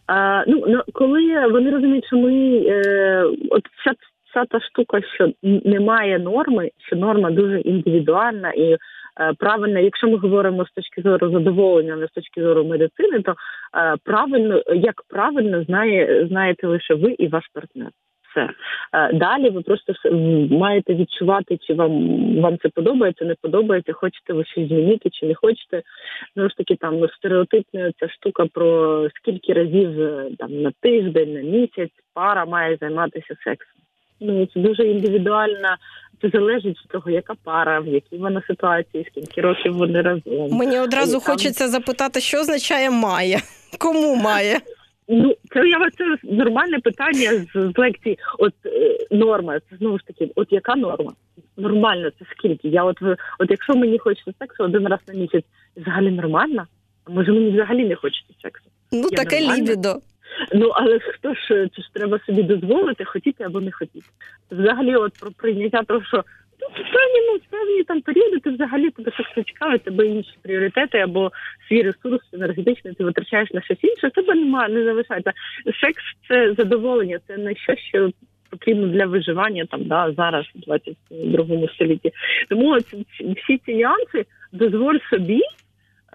А, 0.06 0.44
ну, 0.46 0.64
ну 0.68 0.82
коли 0.92 1.48
вони 1.52 1.70
розуміють, 1.70 2.06
що 2.06 2.16
ми 2.16 2.32
е, 2.66 3.24
от 3.50 3.62
вся 3.80 3.94
вся 4.30 4.44
та 4.44 4.60
штука, 4.60 5.00
що 5.14 5.32
немає 5.42 6.18
норми, 6.18 6.70
що 6.86 6.96
норма 6.96 7.30
дуже 7.30 7.60
індивідуальна 7.60 8.50
і 8.50 8.72
е, 8.72 8.78
правильна. 9.38 9.80
Якщо 9.80 10.08
ми 10.08 10.16
говоримо 10.16 10.64
з 10.64 10.70
точки 10.70 11.02
зору 11.02 11.30
задоволення, 11.30 11.96
не 11.96 12.06
з 12.06 12.10
точки 12.10 12.42
зору 12.42 12.64
медицини, 12.64 13.22
то 13.22 13.34
е, 13.76 13.96
правильно 14.04 14.62
як 14.66 15.02
правильно 15.08 15.64
знає 15.64 16.26
знаєте 16.28 16.66
лише 16.66 16.94
ви 16.94 17.12
і 17.18 17.28
ваш 17.28 17.44
партнер. 17.54 17.88
Все 18.30 18.50
е, 18.92 19.12
далі 19.12 19.50
ви 19.50 19.62
просто 19.62 19.94
маєте 20.50 20.94
відчувати, 20.94 21.58
чи 21.60 21.74
вам 21.74 21.92
вам 22.40 22.58
це 22.58 22.68
подобається, 22.68 23.24
не 23.24 23.34
подобається, 23.42 23.92
хочете 23.92 24.32
ви 24.32 24.44
щось 24.44 24.68
змінити, 24.68 25.10
чи 25.10 25.26
не 25.26 25.34
хочете. 25.34 25.82
Знову 26.34 26.50
ж 26.50 26.56
таки, 26.56 26.76
там 26.76 27.08
стереотипна 27.08 27.92
ця 28.00 28.08
штука 28.08 28.46
про 28.52 29.08
скільки 29.10 29.52
разів 29.52 30.00
е, 30.00 30.30
там 30.38 30.62
на 30.62 30.72
тиждень, 30.80 31.34
на 31.34 31.40
місяць 31.40 31.92
пара 32.14 32.44
має 32.44 32.76
займатися 32.76 33.34
сексом. 33.44 33.88
Ну 34.20 34.46
це 34.46 34.61
дуже 34.61 34.83
індивідуальна. 34.83 35.76
Це 36.22 36.28
залежить 36.28 36.66
від 36.66 36.88
того, 36.88 37.11
яка 37.11 37.35
пара, 37.44 37.81
в 37.81 37.87
якій 37.87 38.16
вона 38.16 38.42
ситуації, 38.46 39.07
скільки 39.11 39.40
років 39.40 39.76
вони 39.76 40.02
разом. 40.02 40.48
Мені 40.50 40.78
одразу 40.78 41.12
там... 41.12 41.20
хочеться 41.20 41.68
запитати, 41.68 42.20
що 42.20 42.38
означає 42.38 42.90
має, 42.90 43.38
кому 43.78 44.14
має. 44.14 44.61
Ну, 45.09 45.35
це 45.52 45.68
я 45.68 45.78
це 45.98 46.16
нормальне 46.22 46.78
питання 46.78 47.31
з, 47.31 47.72
з 47.74 47.78
лекції. 47.78 48.18
От 48.38 48.52
е, 48.66 48.98
норма, 49.11 49.61
це 49.70 49.76
знову 49.76 49.98
ж 49.98 50.04
таки, 50.07 50.31
от 50.35 50.52
яка 50.52 50.76
норма? 50.76 51.12
Нормально, 51.57 52.11
це 52.18 52.24
скільки? 52.38 52.68
Я 52.68 52.85
от 52.85 52.96
от 53.38 53.50
якщо 53.50 53.74
мені 53.74 53.98
хочеться 53.98 54.33
сексу 54.38 54.64
один 54.64 54.88
раз 54.88 55.00
на 55.09 55.14
місяць, 55.14 55.44
взагалі 55.76 56.11
нормально, 56.11 56.66
а 57.04 57.11
може 57.11 57.33
мені 57.33 57.50
взагалі 57.50 57.85
не 57.85 57.96
хочеться 57.96 58.35
сексу? 58.42 58.64
Ну 58.92 59.09
я 59.11 59.16
таке 59.16 59.40
нормальна? 59.40 59.62
лібідо. 59.62 59.94
Ну 60.54 60.68
але 60.74 60.98
хто 60.98 61.34
ж 61.34 61.68
це 61.76 61.82
ж 61.82 61.88
треба 61.94 62.18
собі 62.26 62.42
дозволити, 62.42 63.04
хотіти 63.04 63.44
або 63.44 63.60
не 63.60 63.72
хотіти? 63.72 64.06
Взагалі, 64.50 64.96
от 64.96 65.12
про 65.20 65.30
прийняття 65.30 65.82
того, 65.82 66.04
що 66.04 66.24
ну, 66.60 66.68
певні 66.74 67.26
ну 67.32 67.38
певні 67.50 67.82
там 67.82 68.00
періоди, 68.00 68.38
ти 68.38 68.50
взагалі 68.50 68.90
тебе 68.90 69.12
щось 69.12 69.44
цікавить, 69.46 69.82
тебе 69.82 70.06
інші 70.06 70.34
пріоритети 70.42 70.98
або 70.98 71.32
свій 71.68 71.82
ресурс 71.82 72.22
енергетичний, 72.32 72.94
ти 72.94 73.04
витрачаєш 73.04 73.50
на 73.50 73.62
щось 73.62 73.84
інше. 73.84 74.10
Тебе 74.10 74.34
немає, 74.34 74.74
не 74.74 74.84
залишається. 74.84 75.32
Секс 75.80 76.02
це 76.28 76.54
задоволення, 76.54 77.18
це 77.26 77.36
не 77.36 77.54
що, 77.54 77.76
що 77.76 78.10
потрібно 78.50 78.86
для 78.86 79.06
виживання 79.06 79.64
там 79.70 79.84
да 79.84 80.12
зараз, 80.16 80.46
у 80.54 80.58
22 80.58 81.68
столітті. 81.74 82.12
Тому 82.48 82.78
всі 83.36 83.58
ці 83.66 83.74
нюанси 83.74 84.26
дозволь 84.52 84.98
собі. 85.10 85.40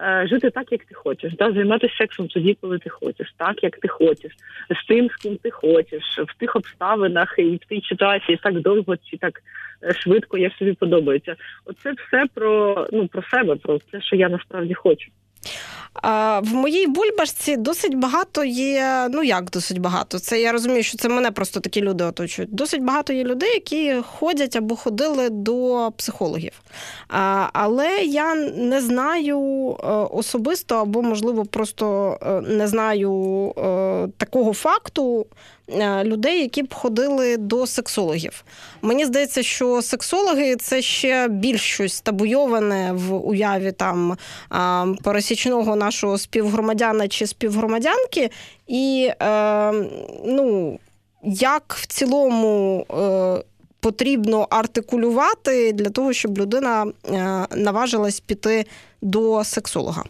Е, 0.00 0.26
жити 0.26 0.50
так, 0.50 0.72
як 0.72 0.84
ти 0.84 0.94
хочеш, 0.94 1.32
да, 1.38 1.52
займатися 1.52 1.94
сексом 1.98 2.28
тоді, 2.28 2.56
коли 2.60 2.78
ти 2.78 2.90
хочеш, 2.90 3.34
так 3.36 3.62
як 3.62 3.76
ти 3.76 3.88
хочеш, 3.88 4.32
з 4.82 4.86
тим, 4.86 5.10
з 5.10 5.16
ким 5.16 5.36
ти 5.36 5.50
хочеш, 5.50 6.02
в 6.18 6.38
тих 6.38 6.56
обставинах 6.56 7.34
і 7.38 7.56
в 7.56 7.58
тій 7.58 7.82
ситуації 7.88 8.38
так 8.42 8.60
довго 8.60 8.96
чи 8.96 9.16
так 9.16 9.42
е, 9.82 9.94
швидко, 9.94 10.38
як 10.38 10.52
тобі 10.52 10.72
подобається. 10.72 11.36
Оце 11.64 11.92
все 11.92 12.24
про 12.34 12.86
ну 12.92 13.06
про 13.06 13.22
себе, 13.22 13.56
про 13.56 13.78
те, 13.78 14.00
що 14.00 14.16
я 14.16 14.28
насправді 14.28 14.74
хочу. 14.74 15.10
В 16.42 16.54
моїй 16.54 16.86
бульбашці 16.86 17.56
досить 17.56 17.94
багато 17.94 18.44
є. 18.44 19.08
Ну 19.10 19.22
як 19.22 19.50
досить 19.50 19.78
багато? 19.78 20.18
Це 20.18 20.40
я 20.40 20.52
розумію, 20.52 20.82
що 20.82 20.98
це 20.98 21.08
мене 21.08 21.30
просто 21.30 21.60
такі 21.60 21.80
люди 21.80 22.04
оточують. 22.04 22.54
Досить 22.54 22.84
багато 22.84 23.12
є 23.12 23.24
людей, 23.24 23.54
які 23.54 23.94
ходять 24.18 24.56
або 24.56 24.76
ходили 24.76 25.30
до 25.30 25.90
психологів. 25.96 26.52
Але 27.52 27.88
я 28.02 28.34
не 28.34 28.80
знаю 28.80 29.38
е, 29.70 29.86
особисто, 30.10 30.74
або, 30.76 31.02
можливо, 31.02 31.44
просто 31.44 32.18
е, 32.22 32.40
не 32.40 32.68
знаю 32.68 33.12
е, 33.58 34.08
такого 34.18 34.52
факту. 34.52 35.26
Е, 35.68 36.04
людей, 36.04 36.40
які 36.40 36.62
б 36.62 36.74
ходили 36.74 37.36
до 37.36 37.66
сексологів. 37.66 38.44
Мені 38.82 39.04
здається, 39.04 39.42
що 39.42 39.82
сексологи 39.82 40.56
це 40.56 40.82
ще 40.82 41.28
більш 41.28 41.60
щось 41.60 42.00
табуйоване 42.00 42.92
в 42.92 43.28
уяві 43.28 43.72
там 43.72 44.16
пересічного 45.02 45.76
нашого 45.76 46.18
співгромадяна 46.18 47.08
чи 47.08 47.26
співгромадянки. 47.26 48.30
І 48.66 49.10
е, 49.22 49.72
ну, 50.24 50.78
як 51.22 51.76
в 51.80 51.86
цілому. 51.86 52.86
Е, 52.90 53.44
Потрібно 53.80 54.46
артикулювати 54.50 55.72
для 55.72 55.90
того, 55.90 56.12
щоб 56.12 56.38
людина 56.38 56.86
наважилась 57.56 58.20
піти 58.20 58.66
до 59.02 59.44
сексолога. 59.44 60.04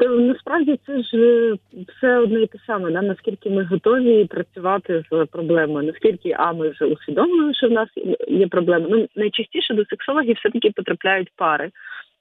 Насправді 0.00 0.78
це 0.86 1.02
ж 1.02 1.16
е, 1.16 1.56
все 1.88 2.18
одне 2.18 2.42
і 2.42 2.46
те 2.46 2.58
саме. 2.66 2.90
Да? 2.90 3.02
Наскільки 3.02 3.50
ми 3.50 3.64
готові 3.64 4.24
працювати 4.24 5.04
з 5.10 5.26
проблемою, 5.26 5.86
наскільки 5.86 6.36
а 6.38 6.52
ми 6.52 6.68
вже 6.68 6.84
усвідомлюємо, 6.84 7.54
що 7.54 7.68
в 7.68 7.72
нас 7.72 7.88
є 8.28 8.46
проблема. 8.46 8.86
Ну 8.90 9.06
найчастіше 9.16 9.74
до 9.74 9.84
сексологів 9.84 10.36
все 10.36 10.50
таки 10.50 10.70
потрапляють 10.70 11.32
пари. 11.36 11.70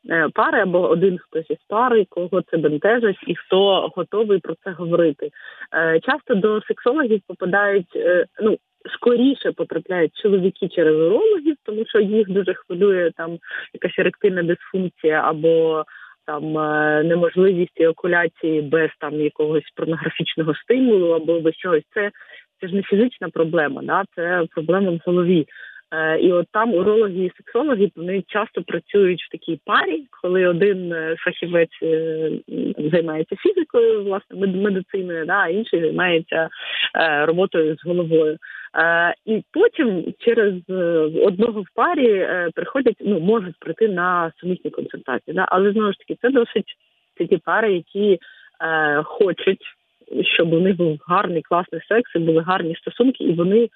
Е, 0.10 0.30
пари 0.34 0.60
або 0.60 0.90
один 0.90 1.18
хтось 1.18 1.50
із 1.50 1.58
пари, 1.68 2.06
кого 2.10 2.42
це 2.42 2.58
бентежить, 2.58 3.24
і 3.28 3.36
хто 3.36 3.92
готовий 3.96 4.40
про 4.40 4.56
це 4.64 4.72
говорити. 4.72 5.30
Е, 5.74 6.00
часто 6.00 6.36
до 6.36 6.62
сексологів 6.62 7.22
попадають 7.28 7.98
ну. 8.42 8.58
Скоріше 8.94 9.52
потрапляють 9.52 10.18
чоловіки 10.22 10.68
через 10.68 10.96
урологів, 10.96 11.56
тому 11.64 11.86
що 11.86 12.00
їх 12.00 12.30
дуже 12.30 12.54
хвилює 12.54 13.12
там 13.18 13.38
якась 13.74 14.00
еректильна 14.00 14.44
дисфункція 14.44 15.22
або 15.26 15.84
там 16.28 16.58
е, 16.58 17.04
неможливість 17.04 17.82
окуляції 17.82 18.62
без 18.62 18.90
там 19.00 19.22
якогось 19.22 19.72
порнографічного 19.76 20.56
стимулу 20.56 21.12
або 21.12 21.40
без 21.40 21.56
чогось. 21.56 21.84
Це 21.94 22.12
це 22.62 22.68
ж 22.68 22.76
не 22.76 22.84
фізична 22.84 23.30
проблема, 23.30 23.82
да 23.84 24.04
це 24.16 24.46
проблема 24.56 24.92
в 24.92 25.00
голові. 25.06 25.46
Е, 25.94 26.20
і 26.20 26.32
от 26.32 26.48
там 26.52 26.74
урологи 26.74 27.26
і 27.26 27.32
сексологи 27.38 27.92
вони 27.96 28.24
часто 28.28 28.64
працюють 28.64 29.24
в 29.24 29.32
такій 29.32 29.60
парі, 29.66 30.04
коли 30.22 30.48
один 30.48 30.94
е, 30.94 31.16
фахівець 31.20 31.80
займається 32.92 33.36
фізикою, 33.36 34.04
власне 34.04 34.48
медициною, 34.48 35.26
да, 35.26 35.34
а 35.34 35.50
інший 35.50 35.82
займається 35.82 36.50
роботою 37.26 37.76
з 37.76 37.86
головою. 37.86 38.38
Е, 38.78 39.14
і 39.26 39.44
потім 39.52 40.14
через 40.20 40.54
е, 40.70 40.74
одного 41.26 41.62
в 41.62 41.68
парі 41.76 42.12
е, 42.12 42.50
приходять, 42.56 42.98
ну 43.00 43.20
можуть 43.20 43.60
прийти 43.60 43.88
на 43.88 44.32
сумісні 44.38 44.72
консультації. 44.72 45.36
Да? 45.36 45.46
Але 45.50 45.72
знову 45.72 45.92
ж 45.92 45.98
таки, 46.00 46.18
це 46.22 46.30
досить 46.30 46.76
такі 47.18 47.38
пари, 47.38 47.74
які 47.74 48.20
е, 48.62 49.04
хочуть, 49.04 49.64
щоб 50.24 50.54
у 50.54 50.60
них 50.60 50.78
був 50.78 51.00
гарний 51.08 51.42
класний 51.42 51.82
секс, 51.88 52.16
і 52.16 52.20
були 52.20 52.42
гарні 52.42 52.76
стосунки, 52.76 53.24
і 53.24 53.34
вони 53.34 53.64
е, 53.64 53.70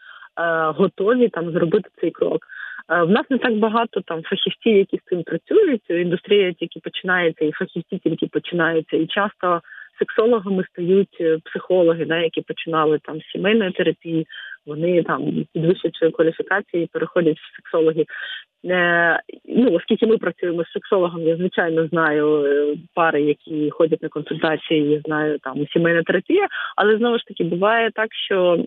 готові 0.65 1.29
там 1.29 1.51
зробити 1.51 1.89
цей 2.01 2.11
крок. 2.11 2.47
В 2.89 3.09
нас 3.09 3.25
не 3.29 3.37
так 3.37 3.57
багато 3.57 4.01
там 4.01 4.23
фахівців, 4.23 4.77
які 4.77 4.97
з 4.97 5.09
цим 5.09 5.23
працюють. 5.23 5.89
Індустрія 5.89 6.53
тільки 6.53 6.79
починається, 6.79 7.45
і 7.45 7.51
фахівці 7.51 7.97
тільки 7.97 8.27
починаються, 8.27 8.97
і 8.97 9.07
часто 9.07 9.61
сексологами 9.99 10.63
стають 10.71 11.43
психологи, 11.43 12.05
да, 12.05 12.17
які 12.17 12.41
починали 12.41 12.99
там 13.03 13.21
з 13.21 13.31
сімейної 13.31 13.71
терапії, 13.71 14.27
вони 14.65 15.03
там 15.03 15.45
підвищують 15.53 16.15
кваліфікації, 16.15 16.89
переходять 16.91 17.37
в 17.37 17.55
сексологи. 17.55 18.05
Е, 18.65 19.21
ну, 19.45 19.73
оскільки 19.73 20.07
ми 20.07 20.17
працюємо 20.17 20.63
з 20.63 20.71
сексологом, 20.71 21.21
я 21.21 21.35
звичайно 21.35 21.87
знаю 21.87 22.45
е, 22.45 22.75
пари, 22.93 23.21
які 23.21 23.69
ходять 23.69 24.01
на 24.03 24.09
консультації, 24.09 24.91
я 24.91 24.99
знаю 24.99 25.39
там 25.39 25.67
сімейна 25.73 26.03
терапія, 26.03 26.47
але 26.75 26.97
знову 26.97 27.17
ж 27.17 27.25
таки 27.25 27.43
буває 27.43 27.91
так, 27.91 28.09
що 28.25 28.65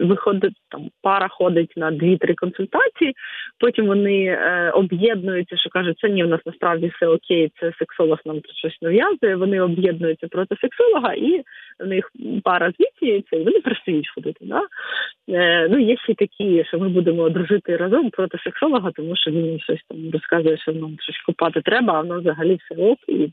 виходить 0.00 0.56
там 0.70 0.88
пара 1.02 1.28
ходить 1.28 1.72
на 1.76 1.90
дві-три 1.90 2.34
консультації, 2.34 3.14
потім 3.58 3.86
вони 3.86 4.24
е, 4.24 4.70
об'єднуються, 4.70 5.56
що 5.56 5.70
кажуть, 5.70 5.98
це 5.98 6.08
ні, 6.08 6.24
в 6.24 6.28
нас 6.28 6.40
насправді 6.46 6.92
все 6.96 7.06
окей, 7.06 7.52
це 7.60 7.72
сексолог 7.78 8.18
нам 8.26 8.40
тут 8.40 8.56
щось 8.56 8.78
нав'язує. 8.82 9.36
Вони 9.36 9.60
об'єднуються 9.60 10.28
проти 10.28 10.56
сексолога, 10.60 11.12
і 11.12 11.42
в 11.80 11.86
них 11.86 12.10
пара 12.44 12.72
звідсіється, 12.78 13.36
і 13.36 13.44
вони 13.44 13.60
перестають 13.60 14.12
ходити. 14.14 14.44
Да? 14.44 14.62
Е, 15.36 15.68
ну 15.70 15.78
є 15.78 15.96
ще 15.96 16.14
такі, 16.14 16.64
що 16.64 16.78
ми 16.78 16.88
будемо 16.88 17.28
дружити 17.28 17.76
разом 17.76 18.10
проти 18.10 18.38
сексолога, 18.38 18.90
тому 18.94 19.16
що 19.16 19.30
він 19.30 19.60
щось 19.60 19.80
там 19.88 20.10
розказує, 20.12 20.58
що 20.58 20.72
нам 20.72 20.96
щось 21.00 21.22
купати 21.26 21.60
треба, 21.60 21.94
а 21.94 22.00
воно 22.00 22.20
взагалі 22.20 22.58
все 22.60 22.82
ок, 22.82 22.98
і 23.08 23.32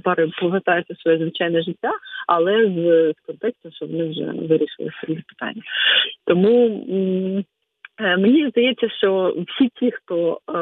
пари 0.00 0.30
повертаються 0.40 0.94
своє 0.94 1.18
звичайне 1.18 1.62
життя, 1.62 1.90
але 2.26 2.66
з, 2.66 3.12
з 3.12 3.26
контексту, 3.26 3.70
що 3.72 3.86
вони 3.86 4.08
вже 4.08 4.24
вирішили 4.24 4.90
свої 5.04 5.24
питання. 5.28 5.62
Тому 6.26 6.66
е, 8.00 8.16
мені 8.16 8.48
здається, 8.50 8.88
що 8.88 9.34
всі 9.48 9.68
ті, 9.80 9.90
хто 9.90 10.40
е, 10.50 10.58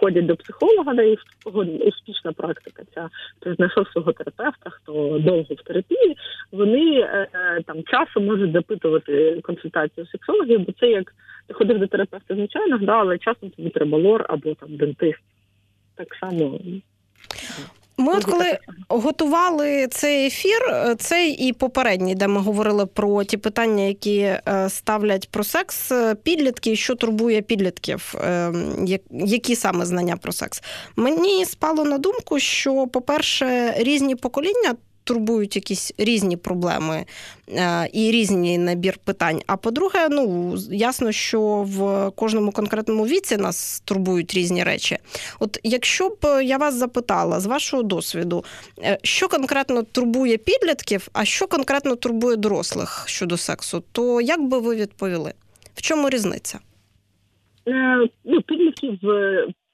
ходять 0.00 0.26
до 0.26 0.36
психолога, 0.36 0.94
де 0.94 1.16
успішна 1.86 2.32
практика. 2.32 2.82
Ця 2.94 3.08
хто 3.40 3.54
знайшов 3.54 3.88
свого 3.88 4.12
терапевта, 4.12 4.70
хто 4.70 5.18
довго 5.18 5.54
в 5.54 5.62
терапії, 5.62 6.16
вони 6.52 7.00
е, 7.00 7.28
там 7.66 7.82
часом 7.84 8.26
можуть 8.26 8.52
запитувати 8.52 9.40
консультацію 9.42 10.06
сексологів, 10.06 10.60
бо 10.66 10.72
це 10.72 10.86
як 10.86 11.14
ти 11.46 11.54
ходив 11.54 11.78
до 11.78 11.86
терапевта, 11.86 12.34
звичайно, 12.34 12.78
да, 12.78 12.92
але 12.92 13.18
часом 13.18 13.50
тобі 13.50 13.70
треба 13.70 13.98
лор 13.98 14.26
або 14.28 14.54
там 14.54 14.76
дентист. 14.76 15.22
Так 15.96 16.08
само. 16.20 16.60
Ми 18.02 18.12
от 18.12 18.24
коли 18.24 18.58
готували 18.88 19.88
цей 19.90 20.26
ефір, 20.26 20.62
е, 20.68 20.94
цей 20.98 21.30
і 21.32 21.52
попередній, 21.52 22.14
де 22.14 22.28
ми 22.28 22.40
говорили 22.40 22.86
про 22.86 23.24
ті 23.24 23.36
питання, 23.36 23.84
які 23.84 24.18
е, 24.18 24.40
ставлять 24.68 25.28
про 25.30 25.44
секс 25.44 25.92
е, 25.92 26.14
підлітки, 26.14 26.76
що 26.76 26.94
турбує 26.94 27.42
підлітків, 27.42 28.14
які 29.10 29.56
саме 29.56 29.86
знання 29.86 30.16
про 30.16 30.32
секс. 30.32 30.62
Мені 30.96 31.44
спало 31.44 31.84
на 31.84 31.98
думку, 31.98 32.38
що, 32.38 32.86
по-перше, 32.86 33.74
різні 33.76 34.16
покоління 34.16 34.74
турбують 35.04 35.56
якісь 35.56 35.92
різні 35.98 36.36
проблеми 36.36 37.04
е, 37.48 37.88
і 37.92 38.10
різні 38.10 38.58
набір 38.58 38.98
питань. 39.04 39.42
А 39.46 39.56
по-друге, 39.56 40.08
ну 40.10 40.54
ясно, 40.70 41.12
що 41.12 41.40
в 41.68 42.10
кожному 42.10 42.52
конкретному 42.52 43.06
віці 43.06 43.36
нас 43.36 43.80
турбують 43.80 44.34
різні 44.34 44.64
речі. 44.64 44.98
От 45.40 45.58
якщо 45.62 46.08
б 46.08 46.44
я 46.44 46.56
вас 46.56 46.74
запитала 46.74 47.40
з 47.40 47.46
вашого 47.46 47.82
досвіду, 47.82 48.44
е, 48.78 48.98
що 49.02 49.28
конкретно 49.28 49.82
турбує 49.82 50.36
підлітків, 50.36 51.08
а 51.12 51.24
що 51.24 51.46
конкретно 51.46 51.96
турбує 51.96 52.36
дорослих 52.36 53.04
щодо 53.06 53.36
сексу, 53.36 53.82
то 53.92 54.20
як 54.20 54.42
би 54.48 54.58
ви 54.58 54.76
відповіли? 54.76 55.32
В 55.74 55.82
чому 55.82 56.10
різниця? 56.10 56.58
Е, 57.68 58.08
ну, 58.24 58.42
підлітків 58.42 58.98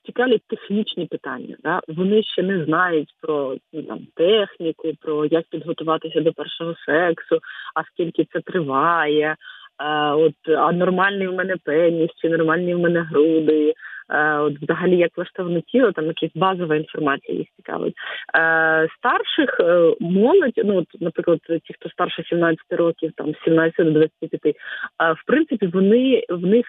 цікавлять 0.09 0.43
технічні 0.49 1.07
питання. 1.07 1.57
Да? 1.63 1.81
Вони 1.89 2.23
ще 2.23 2.43
не 2.43 2.65
знають 2.65 3.15
про 3.21 3.57
ну, 3.73 3.83
там 3.83 3.99
техніку, 4.15 4.93
про 5.01 5.27
як 5.27 5.45
підготуватися 5.51 6.21
до 6.21 6.33
першого 6.33 6.75
сексу, 6.87 7.39
а 7.75 7.85
скільки 7.85 8.27
це 8.33 8.41
триває. 8.41 9.37
А, 9.77 10.17
от 10.17 10.35
а 10.49 10.73
нормальний 10.73 11.29
в 11.29 11.35
мене 11.35 11.55
пеніс, 11.65 12.11
чи 12.17 12.29
нормальні 12.29 12.75
в 12.75 12.79
мене 12.79 13.01
груди, 13.01 13.75
от 14.17 14.63
взагалі 14.63 14.97
як 14.97 15.17
влаштоване 15.17 15.61
тіло, 15.61 15.93
там 15.93 16.07
якась 16.07 16.31
базова 16.35 16.77
інформація 16.77 17.39
їх 17.39 17.49
цікавить. 17.57 17.95
Е, 18.39 18.89
старших 18.99 19.61
е, 19.61 19.95
молодь, 20.01 20.61
ну 20.65 20.77
от, 20.77 20.87
наприклад, 21.01 21.41
ті, 21.49 21.75
хто 21.75 21.89
старше 21.91 22.25
17 22.31 22.65
років, 22.71 23.13
там 23.17 23.35
17 23.45 23.87
до 23.87 23.93
25, 23.93 24.57
в 24.99 25.27
принципі, 25.27 25.67
вони 25.67 26.23
в 26.29 26.47
них 26.47 26.67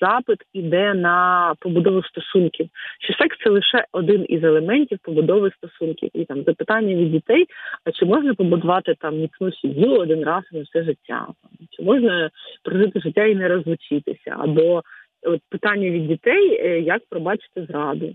запит 0.00 0.38
іде 0.52 0.94
на 0.94 1.54
побудову 1.60 2.02
стосунків. 2.02 2.68
Що 3.00 3.14
секс 3.14 3.36
це 3.44 3.50
лише 3.50 3.84
один 3.92 4.26
із 4.28 4.44
елементів 4.44 4.98
побудови 5.02 5.50
стосунків, 5.56 6.10
і 6.14 6.24
там 6.24 6.42
запитання 6.42 6.94
від 6.94 7.10
дітей: 7.10 7.46
а 7.84 7.92
чи 7.92 8.04
можна 8.04 8.34
побудувати 8.34 8.94
там 8.98 9.18
міцну 9.18 9.52
сім'ю 9.52 9.90
один 9.90 10.24
раз 10.24 10.42
на 10.52 10.62
все 10.62 10.84
життя? 10.84 11.26
Чи 11.70 11.82
можна 11.82 12.30
прожити 12.62 13.00
життя 13.00 13.24
і 13.24 13.34
не 13.34 13.48
розлучитися? 13.48 14.36
Або 14.38 14.82
от 15.22 15.40
питання 15.48 15.90
від 15.90 16.08
дітей, 16.08 16.60
е, 16.60 16.80
як 16.80 17.02
пробачити 17.08 17.66
зраду. 17.68 18.14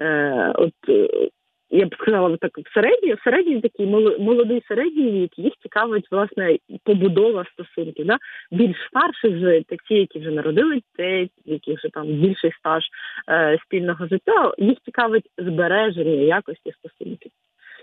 Е, 0.00 0.52
От 0.54 0.72
е, 0.88 1.28
я 1.70 1.86
б 1.86 1.94
сказала 1.94 2.36
так, 2.36 2.58
в 2.58 2.74
середній, 2.74 3.14
в 3.14 3.20
середній 3.24 3.60
такий 3.60 3.86
молодий 4.18 4.62
середній 4.68 5.10
вік, 5.10 5.38
їх 5.38 5.52
цікавить 5.62 6.08
власне 6.10 6.58
побудова 6.84 7.44
стосунків. 7.52 8.06
Да? 8.06 8.18
Більш 8.50 8.76
старших 8.88 9.36
вже 9.36 9.62
такі, 9.68 9.94
які 9.94 10.18
вже 10.18 10.30
народили 10.30 10.74
дітей, 10.74 11.30
які 11.44 11.74
вже 11.74 11.88
там 11.88 12.06
більший 12.06 12.52
стаж 12.58 12.84
е, 13.30 13.58
спільного 13.66 14.06
життя, 14.06 14.52
їх 14.58 14.78
цікавить 14.84 15.30
збереження 15.38 16.10
якості 16.10 16.72
стосунків. 16.72 17.30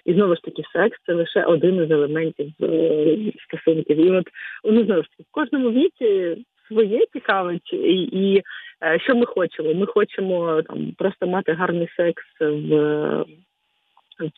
І 0.06 0.14
знову 0.14 0.36
ж 0.36 0.42
таки, 0.42 0.64
секс 0.74 0.98
це 1.06 1.14
лише 1.14 1.44
один 1.44 1.84
із 1.84 1.92
елементів 1.92 2.52
е, 2.62 3.18
стосунків. 3.48 4.06
І 4.06 4.12
от 4.12 4.28
ну 4.64 4.86
знову 4.86 5.04
ж 5.04 5.10
таки, 5.10 5.24
в 5.24 5.32
кожному 5.32 5.72
віці 5.72 6.38
своє 6.68 7.06
цікавить, 7.14 7.74
і, 7.74 8.02
і 8.04 8.44
е, 8.84 9.00
що 9.00 9.16
ми 9.16 9.26
хочемо? 9.26 9.74
Ми 9.74 9.86
хочемо 9.86 10.62
там 10.62 10.94
просто 10.98 11.28
мати 11.28 11.54
гарний 11.54 11.90
секс 11.98 12.24
в 12.40 13.26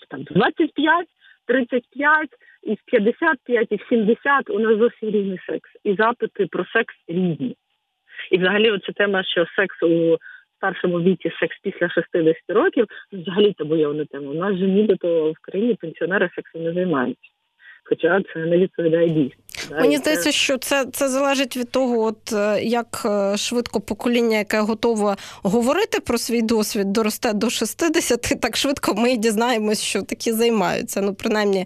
там 0.10 0.24
25, 0.24 1.08
35, 1.48 2.30
і 2.64 2.74
в 2.74 2.78
55, 2.86 3.68
і 3.72 3.76
в 3.76 3.86
70 3.90 4.50
у 4.50 4.60
нас 4.60 4.78
зовсім 4.78 5.10
різний 5.10 5.40
секс. 5.48 5.70
І 5.84 5.96
запити 5.96 6.46
про 6.46 6.66
секс 6.66 6.96
різні. 7.08 7.56
І 8.32 8.38
взагалі, 8.38 8.72
оця 8.72 8.92
тема, 8.92 9.24
що 9.24 9.46
секс 9.56 9.84
у 9.84 10.18
старшому 10.58 11.02
віці, 11.02 11.32
секс 11.40 11.58
після 11.64 11.90
60 11.90 12.36
років, 12.48 12.86
взагалі 13.12 13.54
табуйовна 13.54 14.06
тема. 14.06 14.32
У 14.32 14.34
нас 14.34 14.58
же 14.58 14.68
нібито 14.68 15.32
в 15.32 15.36
країні 15.42 15.76
пенсіонери 15.76 16.30
сексом 16.36 16.64
не 16.64 16.74
займаються 16.74 17.30
хоча 17.90 18.22
це 18.34 18.40
не 18.40 18.58
відповідає 18.58 19.10
дійсності. 19.10 19.49
Мені 19.72 19.98
здається, 19.98 20.32
що 20.32 20.58
це 20.58 20.86
це 20.86 21.08
залежить 21.08 21.58
від 21.58 21.72
того, 21.72 22.04
от 22.04 22.34
е, 22.34 22.64
як 22.64 23.02
е, 23.06 23.38
швидко 23.38 23.82
покоління, 23.82 24.38
яке 24.38 24.60
готове 24.60 25.16
говорити 25.44 26.00
про 26.00 26.18
свій 26.18 26.42
досвід, 26.42 26.94
доросте 26.94 27.34
до 27.34 27.50
60, 27.50 28.22
так 28.42 28.58
швидко 28.58 28.94
ми 28.94 29.18
дізнаємось, 29.18 29.82
що 29.82 30.02
такі 30.02 30.32
займаються. 30.32 31.02
Ну, 31.02 31.14
принаймні, 31.14 31.66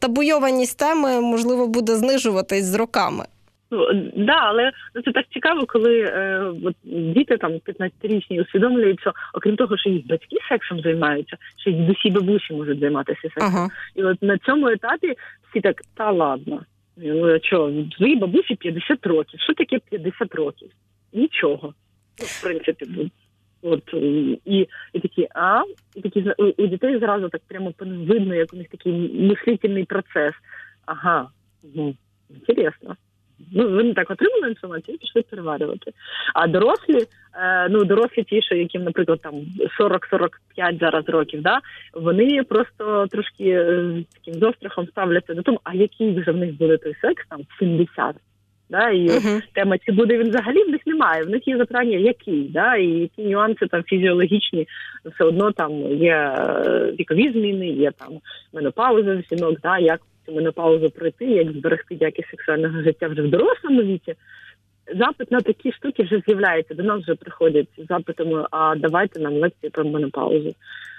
табуйованість 0.00 0.78
теми 0.78 1.20
можливо 1.20 1.66
буде 1.66 1.96
знижуватись 1.96 2.64
з 2.64 2.74
роками. 2.74 3.24
Ну 3.72 3.86
да, 4.16 4.38
але 4.42 4.72
ну, 4.94 5.02
це 5.02 5.12
так 5.12 5.24
цікаво, 5.32 5.66
коли 5.66 6.00
е, 6.00 6.52
от, 6.64 6.74
діти 6.84 7.36
там 7.36 7.52
15-річні 7.52 8.42
усвідомлюють, 8.42 9.00
що 9.00 9.12
окрім 9.34 9.56
того, 9.56 9.78
що 9.78 9.90
їх 9.90 10.06
батьки 10.06 10.36
сексом 10.48 10.80
займаються, 10.80 11.36
ще 11.60 11.70
й 11.70 11.74
дусі 11.74 12.10
бабусі 12.10 12.54
можуть 12.54 12.80
займатися 12.80 13.20
сексом. 13.22 13.44
Ага. 13.44 13.68
І 13.94 14.04
от 14.04 14.22
на 14.22 14.38
цьому 14.38 14.68
етапі 14.68 15.14
всі 15.50 15.60
так 15.60 15.76
та 15.96 16.10
ладно. 16.10 16.60
Ну, 16.96 17.38
що, 17.42 17.84
твоїй 17.96 18.16
бабусі 18.16 18.54
50 18.54 19.06
років. 19.06 19.40
Що 19.40 19.54
таке 19.54 19.78
50 19.78 20.34
років? 20.34 20.70
Нічого. 21.12 21.74
Ну, 22.20 22.26
в 22.26 22.42
принципі, 22.42 23.10
от 23.62 23.94
і 24.44 24.68
і 24.92 25.00
такі, 25.00 25.28
а 25.34 25.62
і 25.94 26.00
такі 26.00 26.24
у, 26.38 26.44
у 26.44 26.66
дітей 26.66 26.98
зразу 26.98 27.28
так 27.28 27.42
прямо 27.48 27.72
видно, 27.80 28.34
як 28.34 28.54
у 28.54 28.56
них 28.56 28.68
такий 28.68 28.92
мислительний 29.28 29.84
процес. 29.84 30.34
Ага, 30.86 31.28
ну 31.74 31.94
інтересно. 32.30 32.96
Ну, 33.52 33.70
вони 33.70 33.94
так 33.94 34.10
отримали 34.10 34.48
інформацію 34.48 34.94
і 34.94 34.98
пішли 34.98 35.22
переварювати. 35.22 35.92
А 36.34 36.46
дорослі, 36.46 36.98
е, 37.34 37.68
ну 37.70 37.84
дорослі 37.84 38.22
ті, 38.22 38.42
що 38.42 38.54
яким, 38.54 38.82
наприклад, 38.82 39.20
там 39.22 39.34
40-45 39.80 40.78
зараз 40.80 41.08
років, 41.08 41.42
да, 41.42 41.60
вони 41.94 42.42
просто 42.42 43.06
трошки 43.10 43.48
е, 43.48 43.94
з 44.10 44.14
таким 44.14 44.40
зострахом 44.40 44.86
ставляться 44.86 45.34
до 45.34 45.42
того, 45.42 45.60
а 45.64 45.74
який 45.74 46.20
вже 46.20 46.32
в 46.32 46.36
них 46.36 46.58
буде 46.58 46.76
той 46.76 46.94
секс, 47.02 47.24
там 47.28 47.40
70. 47.58 48.16
Да, 48.70 48.90
і 48.90 49.08
uh-huh. 49.08 49.42
тема, 49.54 49.78
чи 49.78 49.92
буде 49.92 50.18
він 50.18 50.28
взагалі 50.28 50.64
в 50.64 50.68
них 50.68 50.80
немає. 50.86 51.22
В 51.22 51.30
них 51.30 51.48
є 51.48 51.56
запитання, 51.56 51.98
який, 51.98 52.48
да, 52.48 52.76
і 52.76 52.86
які 52.86 53.22
нюанси 53.22 53.66
там 53.66 53.82
фізіологічні, 53.82 54.68
все 55.14 55.24
одно 55.24 55.52
там 55.52 55.72
є 55.96 56.14
е, 56.14 56.94
вікові 57.00 57.32
зміни, 57.32 57.68
є 57.68 57.90
там 57.90 58.08
менопауза 58.52 59.22
жінок, 59.30 59.60
да, 59.62 59.78
як 59.78 60.00
цю 60.26 60.32
менопаузу 60.32 60.90
пройти, 60.90 61.24
як 61.24 61.52
зберегти 61.52 61.94
якість 61.94 62.28
сексуального 62.28 62.82
життя 62.82 63.08
вже 63.08 63.22
в 63.22 63.30
дорослому 63.30 63.82
віці. 63.82 64.14
Запит 64.94 65.30
на 65.30 65.40
такі 65.40 65.72
штуки 65.72 66.02
вже 66.02 66.22
з'являється. 66.26 66.74
До 66.74 66.82
нас 66.82 67.02
вже 67.02 67.14
приходять 67.14 67.68
з 67.78 67.86
запитами, 67.86 68.46
а 68.50 68.74
давайте 68.76 69.20
нам 69.20 69.34
лекції 69.34 69.70
про 69.70 69.84
менопаузу. 69.84 70.54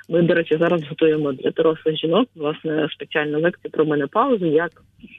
Ми, 0.09 0.21
до 0.21 0.33
речі, 0.33 0.57
зараз 0.57 0.83
готуємо 0.83 1.33
для 1.33 1.51
дорослих 1.51 1.97
жінок 1.97 2.29
власне 2.35 2.87
спеціальну 2.91 3.39
лекцію 3.41 3.71
про 3.71 3.85
менопаузу, 3.85 4.45
як 4.45 4.71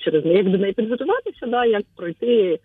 через 0.05 0.27
як 0.27 0.51
до 0.51 0.59
неї 0.59 0.73
підготуватися, 0.73 1.47
да, 1.47 1.65
як 1.65 1.83
пройти 1.97 2.59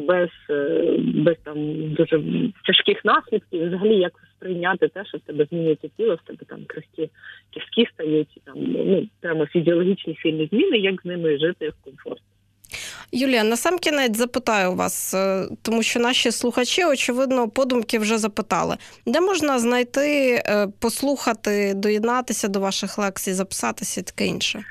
без 0.00 0.28
е, 0.50 0.96
без 0.98 1.36
там 1.44 1.56
дуже 1.94 2.22
тяжких 2.66 3.04
наслідків, 3.04 3.68
взагалі 3.68 3.96
як 3.96 4.12
сприйняти 4.36 4.88
те, 4.88 5.04
що 5.04 5.18
в 5.18 5.20
тебе 5.20 5.46
змінюється 5.50 5.88
тіло, 5.96 6.14
в 6.14 6.26
тебе 6.26 6.44
там 6.48 6.64
крихкі 6.66 7.10
кістки 7.50 7.92
стають, 7.94 8.40
там 8.44 8.54
ну 8.58 9.08
прямо 9.20 9.46
фізіологічні 9.46 10.18
сильні 10.22 10.48
зміни, 10.52 10.78
як 10.78 11.02
з 11.02 11.04
ними 11.04 11.38
жити 11.38 11.68
в 11.68 11.84
комфорті. 11.84 12.22
Юлія, 13.12 13.44
на 13.44 13.56
сам 13.56 13.78
кінець 13.78 14.16
запитаю 14.16 14.74
вас, 14.74 15.14
е, 15.14 15.48
тому 15.62 15.82
що 15.82 16.00
наші 16.00 16.30
слухачі, 16.30 16.84
очевидно, 16.84 17.48
подумки 17.48 17.98
вже 17.98 18.18
запитали, 18.18 18.76
де 19.06 19.20
можна 19.20 19.58
знайти, 19.58 20.42
е, 20.46 20.68
послухати, 20.78 21.74
доєднатися 21.74 22.48
до 22.48 22.60
ваших 22.60 22.98
лекцій, 22.98 23.32
записатися 23.32 24.00
і 24.00 24.04
таке 24.04 24.26
інше. 24.26 24.64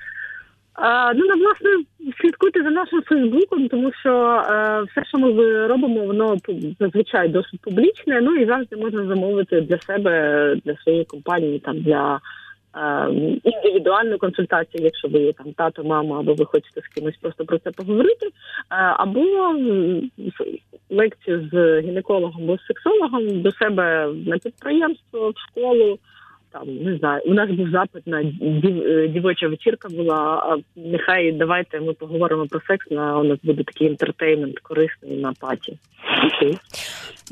А, 0.78 1.14
Ну, 1.14 1.26
власне, 1.28 1.70
слідкуйте 2.22 2.64
за 2.64 2.70
нашим 2.70 3.02
Фейсбуком, 3.02 3.68
тому 3.68 3.92
що 3.94 4.44
е, 4.50 4.82
все, 4.82 5.06
що 5.06 5.18
ми 5.18 5.68
робимо, 5.68 6.06
воно 6.06 6.38
зазвичай 6.80 7.30
досить 7.30 7.62
публічне. 7.62 8.22
Ну 8.22 8.36
і 8.36 8.46
завжди 8.46 8.76
можна 8.76 9.06
замовити 9.08 9.62
для 9.62 9.80
себе, 9.80 10.56
для 10.66 10.76
своєї 10.76 11.06
компанії, 11.06 11.60
там 11.60 11.82
для 11.82 12.20
е, 12.76 13.10
індивідуальну 13.44 14.18
консультацію, 14.18 14.84
якщо 14.84 15.08
ви 15.08 15.20
є 15.20 15.34
там 15.34 15.54
тато, 15.54 15.84
мама, 15.84 16.20
або 16.20 16.34
ви 16.34 16.46
хочете 16.46 16.82
з 16.82 16.88
кимось 16.88 17.18
просто 17.22 17.46
про 17.46 17.58
це 17.58 17.72
поговорити, 17.72 18.26
е, 18.26 18.32
або 18.76 19.22
лекцію 20.90 21.50
з 21.52 21.82
гінекологом 21.82 22.44
або 22.44 22.58
з 22.58 22.66
сексологом 22.68 23.42
до 23.42 23.52
себе 23.52 24.14
на 24.26 24.38
підприємство, 24.38 25.30
в 25.30 25.40
школу 25.50 26.00
там 26.60 26.84
не 26.84 26.98
знаю. 26.98 27.22
У 27.26 27.34
нас 27.34 27.50
був 27.50 27.70
запит 27.70 28.08
на 28.08 28.24
дів, 28.24 28.82
е, 28.82 29.08
дівоча 29.08 29.48
вечірка 29.48 29.90
була. 29.90 30.16
А 30.16 30.58
нехай 30.76 31.32
давайте 31.32 31.80
ми 31.80 31.94
поговоримо 31.94 32.46
про 32.48 32.62
секс. 32.68 32.92
На 32.92 33.20
у 33.20 33.24
нас 33.24 33.40
буде 33.44 33.64
такий 33.64 33.88
інтертеймент 33.88 34.60
корисний 34.60 35.18
на 35.18 35.34
паті. 35.40 35.80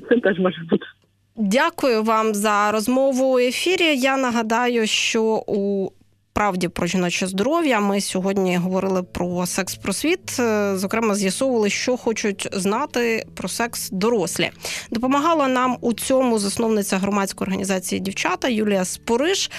Це 0.09 0.19
теж 0.19 0.39
може 0.39 0.61
бути. 0.69 0.85
Дякую 1.35 2.03
вам 2.03 2.33
за 2.33 2.71
розмову 2.71 3.35
у 3.35 3.37
ефірі. 3.37 3.97
Я 3.97 4.17
нагадаю, 4.17 4.87
що 4.87 5.43
у 5.47 5.89
правді 6.35 6.67
про 6.67 6.87
жіноче 6.87 7.27
здоров'я. 7.27 7.79
Ми 7.79 8.01
сьогодні 8.01 8.57
говорили 8.57 9.03
про 9.03 9.45
секс-просвіт. 9.45 10.39
Е, 10.39 10.77
зокрема, 10.77 11.15
з'ясовували, 11.15 11.69
що 11.69 11.97
хочуть 11.97 12.47
знати 12.53 13.25
про 13.33 13.49
секс 13.49 13.89
дорослі. 13.89 14.51
Допомагала 14.91 15.47
нам 15.47 15.77
у 15.81 15.93
цьому 15.93 16.39
засновниця 16.39 16.97
громадської 16.97 17.45
організації 17.45 18.01
дівчата 18.01 18.47
Юлія 18.47 18.85
Спориш. 18.85 19.51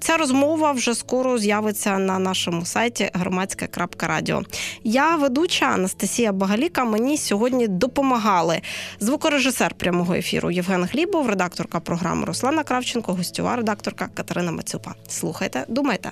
Ця 0.00 0.16
розмова 0.16 0.72
вже 0.72 0.94
скоро 0.94 1.38
з'явиться 1.38 1.98
на 1.98 2.18
нашому 2.18 2.64
сайті 2.64 3.10
громадське.радіо. 3.14 4.42
Я 4.84 5.16
ведуча 5.16 5.66
Анастасія 5.66 6.32
Багаліка. 6.32 6.84
Мені 6.84 7.18
сьогодні 7.18 7.68
допомагали 7.68 8.60
звукорежисер 9.00 9.74
прямого 9.74 10.14
ефіру 10.14 10.50
Євген 10.50 10.84
Глібов, 10.92 11.28
редакторка 11.28 11.80
програми 11.80 12.24
Руслана 12.24 12.62
Кравченко, 12.62 13.12
гостьова 13.12 13.56
редакторка 13.56 14.08
Катерина 14.14 14.52
Мацюпа. 14.52 14.94
Слухайте, 15.08 15.64
думайте. 15.68 16.11